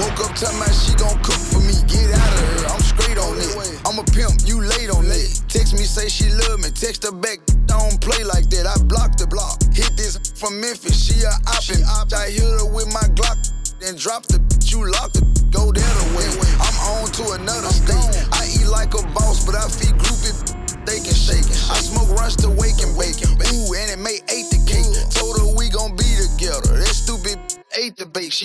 up, 0.00 0.34
tell 0.36 0.52
my 0.56 0.66
she 0.70 0.94
gon' 0.94 1.18
cook 1.22 1.36
for 1.36 1.60
me. 1.60 1.74
Get 1.86 2.08
out 2.14 2.32
of 2.32 2.40
here, 2.40 2.66
I'm 2.68 2.80
straight 2.80 3.18
on 3.18 3.36
it. 3.36 3.80
I'm 3.84 3.98
a 3.98 4.04
pimp, 4.04 4.46
you 4.46 4.62
late 4.62 4.90
on 4.90 5.04
it. 5.06 5.42
Text 5.48 5.74
me, 5.74 5.84
say 5.84 6.08
she 6.08 6.30
love 6.30 6.60
me. 6.60 6.70
Text 6.70 7.04
her 7.04 7.12
back, 7.12 7.38
don't 7.66 8.00
play 8.00 8.24
like 8.24 8.48
that. 8.50 8.66
I 8.66 8.76
block 8.84 9.16
the 9.16 9.26
block. 9.26 9.60
Hit 9.72 9.92
this 9.96 10.16
from 10.36 10.60
Memphis, 10.60 10.96
she 10.96 11.20
a 11.24 11.32
oppin'. 11.52 11.82
I 11.84 12.30
hit 12.30 12.42
her 12.42 12.66
with 12.72 12.92
my 12.92 13.06
Glock, 13.14 13.36
then 13.80 13.96
drop 13.96 14.24
the. 14.26 14.40
You 14.72 14.90
locked 14.90 15.20
the 15.51 15.51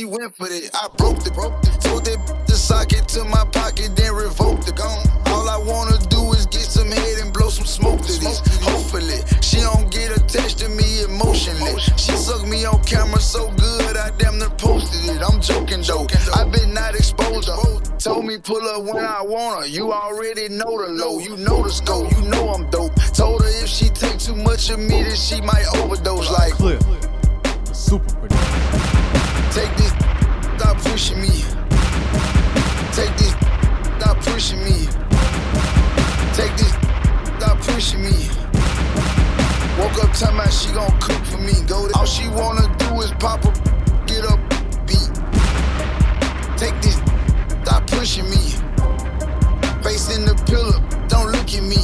went 0.08 0.36
for 0.36 0.48
it. 0.48 0.72
I 0.74 0.88
broke 0.98 1.24
the 1.24 1.32
broke. 1.32 1.62
the 1.62 1.70
Told 1.84 2.06
that 2.06 2.48
the 2.48 2.56
socket 2.56 3.08
to 3.10 3.24
my 3.26 3.44
pocket, 3.52 3.96
then 3.96 4.14
revoked 4.14 4.66
the 4.66 4.72
gone. 4.72 5.06
All 5.28 5.50
I 5.50 5.58
wanna 5.58 5.98
do 6.08 6.32
is 6.34 6.46
get 6.46 6.62
some 6.62 6.90
head 6.90 7.20
and 7.20 7.34
blow 7.34 7.50
some 7.50 7.66
smoke 7.66 8.02
to 8.02 8.14
this. 8.20 8.40
Hopefully, 8.64 9.20
she 9.42 9.58
don't 9.60 9.92
get 9.92 10.16
attached 10.16 10.60
to 10.60 10.70
me 10.70 11.04
emotionally. 11.04 11.80
She 11.98 12.16
sucked 12.16 12.48
me 12.48 12.66
on 12.66 12.84
camera 12.84 13.20
so 13.20 13.52
good, 13.52 13.98
I 13.98 14.12
damn 14.18 14.40
near 14.40 14.50
posted 14.50 15.16
it. 15.16 15.22
I'm 15.22 15.42
joking 15.42 15.82
though. 15.82 16.08
I 16.34 16.46
been 16.46 16.74
not 16.74 16.96
exposed 16.96 17.48
though. 17.48 17.82
Told 18.00 18.26
me 18.26 18.38
pull 18.38 18.64
up 18.68 18.84
when 18.84 19.04
I 19.04 19.22
want 19.22 19.64
her. 19.64 19.68
You 19.68 19.92
already 19.92 20.48
know 20.50 20.80
the 20.80 20.94
low. 20.94 21.20
You 21.20 21.36
know 21.38 21.64
the 21.64 21.72
scope. 21.72 22.12
You 22.12 22.22
know 22.24 22.50
I'm 22.50 22.70
dope. 22.70 22.96
Told 23.14 23.42
her 23.42 23.64
if 23.64 23.68
she 23.68 23.90
take 23.90 24.20
too 24.20 24.36
much 24.36 24.70
of 24.70 24.80
me, 24.80 25.04
then 25.04 25.16
she 25.16 25.42
might 25.42 25.67
Take 46.58 46.82
this, 46.82 46.96
stop 47.62 47.86
pushing 47.86 48.28
me. 48.30 48.38
Face 49.84 50.10
in 50.16 50.26
the 50.26 50.34
pillow, 50.48 50.82
don't 51.08 51.32
look 51.32 51.54
at 51.54 51.62
me. 51.62 51.78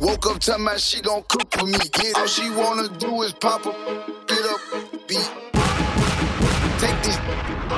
Woke 0.00 0.26
up 0.26 0.38
talking 0.38 0.64
my 0.64 0.76
she 0.76 1.00
gon' 1.00 1.24
cook 1.26 1.50
for 1.50 1.66
me. 1.66 1.78
Get 1.92 2.16
All 2.16 2.28
she 2.28 2.48
wanna 2.50 2.88
do 2.88 3.22
is 3.22 3.32
pop 3.32 3.66
up, 3.66 3.74
get 4.28 4.44
up, 4.46 4.60
beat. 5.08 5.30
Take 6.78 7.02
this, 7.02 7.18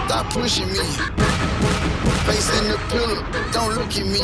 stop 0.06 0.30
pushing 0.30 0.68
me. 0.68 0.84
Face 2.28 2.50
in 2.58 2.68
the 2.68 2.78
pillow, 2.90 3.24
don't 3.50 3.74
look 3.74 3.96
at 3.96 4.06
me. 4.06 4.20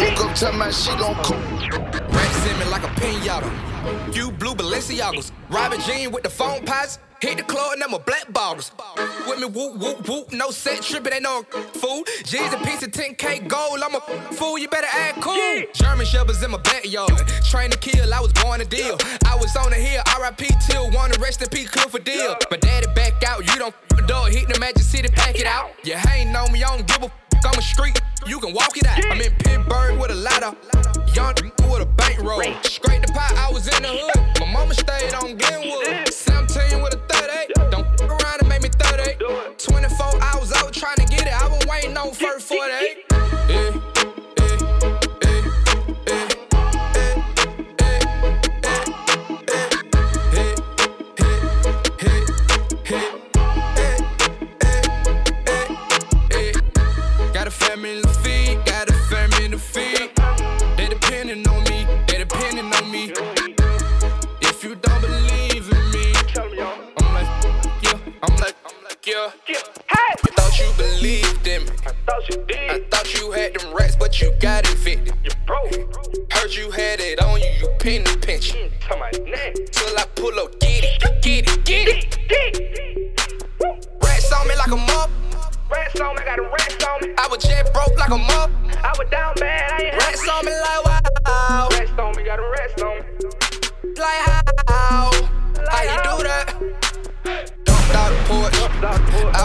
Woke 0.00 0.30
up 0.30 0.34
talking 0.34 0.58
my 0.58 0.70
she 0.70 0.96
gon' 0.96 1.14
cook. 1.22 1.36
in 1.36 2.58
me 2.58 2.64
like 2.70 2.84
a 2.84 2.92
pinata. 2.98 4.16
You 4.16 4.30
blue 4.32 4.54
Balenciagas. 4.54 5.30
Robin 5.50 5.80
Jean 5.82 6.10
with 6.10 6.22
the 6.22 6.30
phone 6.30 6.64
pots. 6.64 6.98
Hit 7.22 7.36
the 7.36 7.44
club 7.44 7.74
and 7.74 7.84
I'm 7.84 7.94
a 7.94 8.00
black 8.00 8.32
bottles. 8.32 8.72
With 9.28 9.38
me, 9.38 9.46
whoop, 9.46 9.78
whoop, 9.78 10.08
whoop. 10.08 10.32
No 10.32 10.50
set 10.50 10.82
tripping, 10.82 11.12
ain't 11.12 11.22
no 11.22 11.44
fool. 11.74 12.02
G's 12.24 12.52
a 12.52 12.58
piece 12.58 12.82
of 12.82 12.90
10K 12.90 13.46
gold. 13.46 13.78
I'm 13.80 13.94
a 13.94 14.00
fool, 14.34 14.58
you 14.58 14.66
better 14.66 14.88
act 14.90 15.20
cool. 15.20 15.62
German 15.72 16.04
shepherds 16.04 16.42
in 16.42 16.50
my 16.50 16.58
backyard. 16.58 17.12
Train 17.48 17.70
to 17.70 17.78
kill, 17.78 18.12
I 18.12 18.18
was 18.18 18.32
born 18.32 18.58
to 18.58 18.66
deal. 18.66 18.98
I 19.24 19.36
was 19.36 19.54
on 19.54 19.70
the 19.70 19.76
hill, 19.76 20.02
RIP 20.20 20.50
till 20.66 20.90
one, 20.90 21.12
rest 21.20 21.40
in 21.42 21.48
peace, 21.48 21.70
Clifford 21.70 22.02
deal. 22.02 22.34
My 22.50 22.56
daddy 22.56 22.88
back 22.92 23.22
out, 23.22 23.46
you 23.46 23.56
don't 23.56 23.72
f- 23.72 23.96
the 23.96 24.02
door. 24.02 24.26
Hit 24.26 24.48
the 24.48 24.58
Magic 24.58 24.82
City, 24.82 25.06
pack 25.06 25.38
it 25.38 25.46
out. 25.46 25.70
You 25.84 25.94
ain't 26.10 26.30
know 26.30 26.48
me, 26.48 26.64
I 26.64 26.76
don't 26.76 26.88
give 26.88 27.02
a 27.02 27.04
f- 27.04 27.12
I'm 27.44 27.56
a 27.56 27.62
street, 27.62 28.00
you 28.26 28.40
can 28.40 28.52
walk 28.52 28.76
it 28.76 28.84
out. 28.84 28.98
I'm 29.06 29.20
in 29.20 29.30
Pittsburgh 29.36 29.96
with 30.00 30.10
a 30.10 30.16
ladder. 30.16 30.56
Young 31.14 31.34
with 31.70 31.82
a 31.82 31.86
bankroll. 31.86 32.42
Scrape 32.64 33.06
the 33.06 33.12
pot, 33.12 33.32
I 33.36 33.50
was 33.52 33.68
in 33.68 33.82
the 33.82 33.88
hood. 33.88 34.40
My 34.40 34.52
mama 34.52 34.74
stayed 34.74 35.14
on 35.14 35.36
Glenwood. 35.36 36.08
17 36.12 36.82
with 36.82 36.91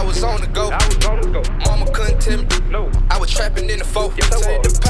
was 0.08 0.24
on 0.24 0.40
the 0.40 0.46
go. 0.46 0.70
Mama 1.66 1.90
couldn't 1.92 2.20
tell 2.20 2.38
me. 2.38 2.46
No. 2.70 2.90
I 3.10 3.18
was 3.18 3.30
trapping 3.30 3.68
in 3.68 3.78
the. 3.78 3.84
Take 3.84 4.87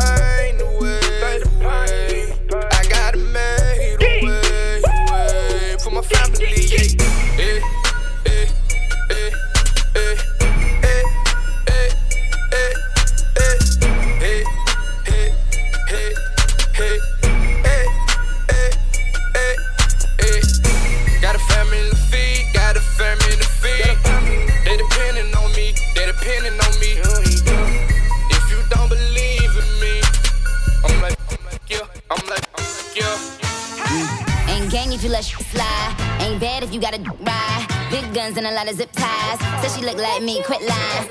look 39.98 40.08
like 40.08 40.22
me, 40.22 40.42
quit 40.44 40.60
lying. 40.62 41.08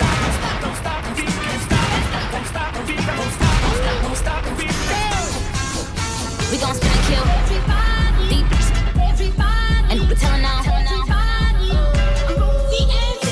We 6.52 6.58
gon' 6.58 6.76
spin 6.76 6.91
and 6.91 7.06
kill. 7.08 7.26
Deep. 8.30 8.45
And 9.89 10.00
we're 10.08 10.15
telling 10.15 10.41
now. 10.41 10.62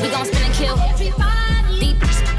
We 0.02 0.10
gon' 0.10 0.26
spin 0.26 0.44
and 0.44 0.54
kill. 0.54 0.76
Deep. 1.80 2.35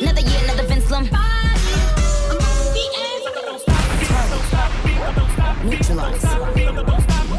Another 0.00 0.20
year, 0.20 0.40
another 0.44 0.62
Vince 0.64 0.90
Lum. 0.90 1.08
Neutralize. 5.64 6.22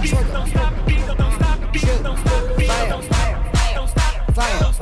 Trigger. 0.03 0.47
Fire. 2.67 3.01
Fire. 4.33 4.61
Fire. 4.61 4.76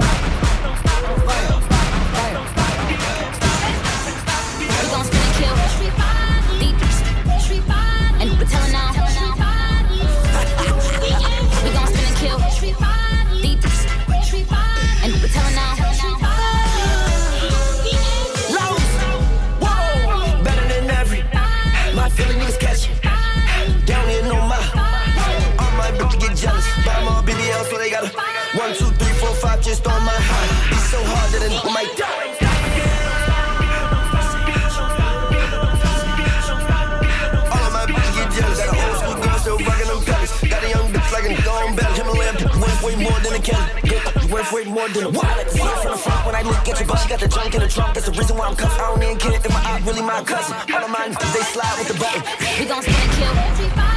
Kelly. 43.46 43.82
Good, 43.82 44.32
worth 44.32 44.52
way 44.52 44.66
more 44.66 44.90
than 44.90 45.04
a 45.04 45.10
wallet. 45.10 45.30
I 45.30 45.38
like 45.38 45.48
to 45.48 45.54
see 45.54 45.62
it 45.62 45.78
from 45.84 45.92
the 45.92 45.98
front 45.98 46.26
when 46.26 46.36
I 46.36 46.42
look 46.42 46.68
at 46.68 46.80
you, 46.80 46.86
but 46.88 46.98
she 46.98 47.10
got 47.10 47.20
the 47.20 47.28
junk 47.28 47.54
in 47.54 47.62
the 47.62 47.68
trunk. 47.68 47.94
That's 47.94 48.08
the 48.08 48.18
reason 48.18 48.38
why 48.38 48.48
I'm 48.48 48.56
cuffed. 48.56 48.80
I 48.80 48.90
don't 48.90 49.04
even 49.04 49.18
care 49.18 49.36
if 49.36 49.50
my 49.50 49.62
op 49.70 49.86
really 49.86 50.02
my 50.02 50.24
cousin. 50.24 50.56
All 50.74 50.84
of 50.84 50.90
mine, 50.90 51.12
they 51.34 51.46
slide 51.54 51.76
with 51.78 51.90
the 51.90 51.98
button. 52.02 52.24
We 52.60 52.66
gon' 52.66 52.82
spin 52.82 53.10
kill. 53.18 53.95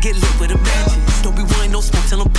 Get 0.00 0.14
lit 0.16 0.40
with 0.40 0.50
a 0.50 0.58
matches. 0.58 1.22
Don't 1.22 1.36
be 1.36 1.42
wanting 1.42 1.72
no 1.72 1.80
smoke 1.80 2.04
till 2.08 2.22
I'm 2.22 2.29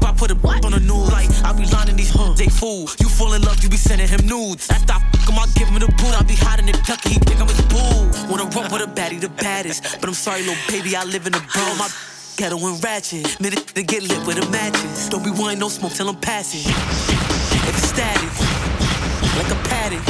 tape, 0.00 0.08
I 0.08 0.12
put 0.12 0.30
a 0.30 0.36
on 0.66 0.72
the 0.72 0.80
news. 0.80 1.10
Like, 1.10 1.28
I 1.44 1.52
be 1.52 1.66
lining 1.66 1.96
these 1.96 2.10
huh, 2.10 2.32
they 2.34 2.48
fool. 2.48 2.88
You 2.98 3.08
fall 3.08 3.32
in 3.34 3.42
love, 3.42 3.62
you 3.62 3.68
be 3.68 3.76
sending 3.76 4.08
him 4.08 4.26
nudes. 4.26 4.70
After 4.70 4.94
I 4.94 5.00
fuck 5.12 5.28
him, 5.28 5.38
I 5.38 5.46
give 5.54 5.68
him 5.68 5.78
the 5.78 5.86
boot. 5.86 6.14
I 6.14 6.22
be 6.22 6.34
hiding 6.34 6.68
in 6.68 6.74
Kentucky, 6.74 7.10
he 7.10 7.18
think 7.18 7.40
I'm 7.40 7.48
his 7.48 7.60
boo. 7.68 8.08
Wanna 8.28 8.44
run 8.50 8.70
with 8.72 8.82
a 8.82 8.90
baddie, 8.90 9.20
the 9.20 9.28
baddest. 9.28 10.00
But 10.00 10.08
I'm 10.08 10.14
sorry, 10.14 10.42
little 10.42 10.56
baby, 10.68 10.96
I 10.96 11.04
live 11.04 11.26
in 11.26 11.32
the 11.32 11.42
bro. 11.52 11.64
My 11.76 11.88
ghetto 12.36 12.56
and 12.58 12.82
ratchet. 12.82 13.40
Minute 13.40 13.66
to 13.74 13.82
get 13.82 14.02
lit 14.02 14.26
with 14.26 14.40
the 14.40 14.48
matches. 14.50 15.08
Don't 15.08 15.24
be 15.24 15.30
wanting 15.30 15.58
no 15.58 15.68
smoke 15.68 15.92
till 15.92 16.08
I'm 16.08 16.16
passing. 16.16 16.64
If 16.64 17.76
it's 17.76 17.88
static, 17.88 18.32
like 19.36 19.50
a 19.52 19.58
paddock. 19.68 20.04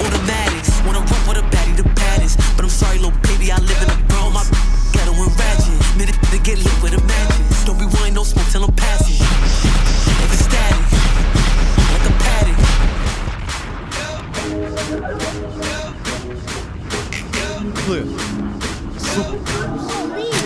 Automatics. 0.00 0.70
Wanna 0.86 1.00
run 1.00 1.22
with 1.28 1.38
a 1.38 1.46
baddie, 1.54 1.76
the 1.76 1.88
baddest. 1.94 2.38
But 2.56 2.64
I'm 2.64 2.70
sorry, 2.70 2.98
little 2.98 3.18
baby, 3.22 3.52
I 3.52 3.58
live 3.58 3.80
in 3.82 3.88
the 3.88 3.98
bro. 4.08 4.30
My 4.30 4.69
ghetto 5.20 5.36
ratchet. 5.36 5.96
Minute 5.96 6.14
to 6.30 6.38
get 6.38 6.58
lit 6.58 6.82
with 6.82 6.92
the 6.92 7.02
matches. 7.04 7.64
Don't 7.64 7.78
be 7.78 7.86
wanting 7.86 8.14
no 8.14 8.22
smoke 8.22 8.46
till 8.50 8.64
I'm 8.64 8.72
passing. 8.74 9.16
If 9.16 10.32
it's 10.32 10.44
static, 10.44 10.92
like 11.92 12.06
a 12.06 12.12
paddock. 12.24 12.58
Clear. 17.84 18.06
Super. 18.98 20.39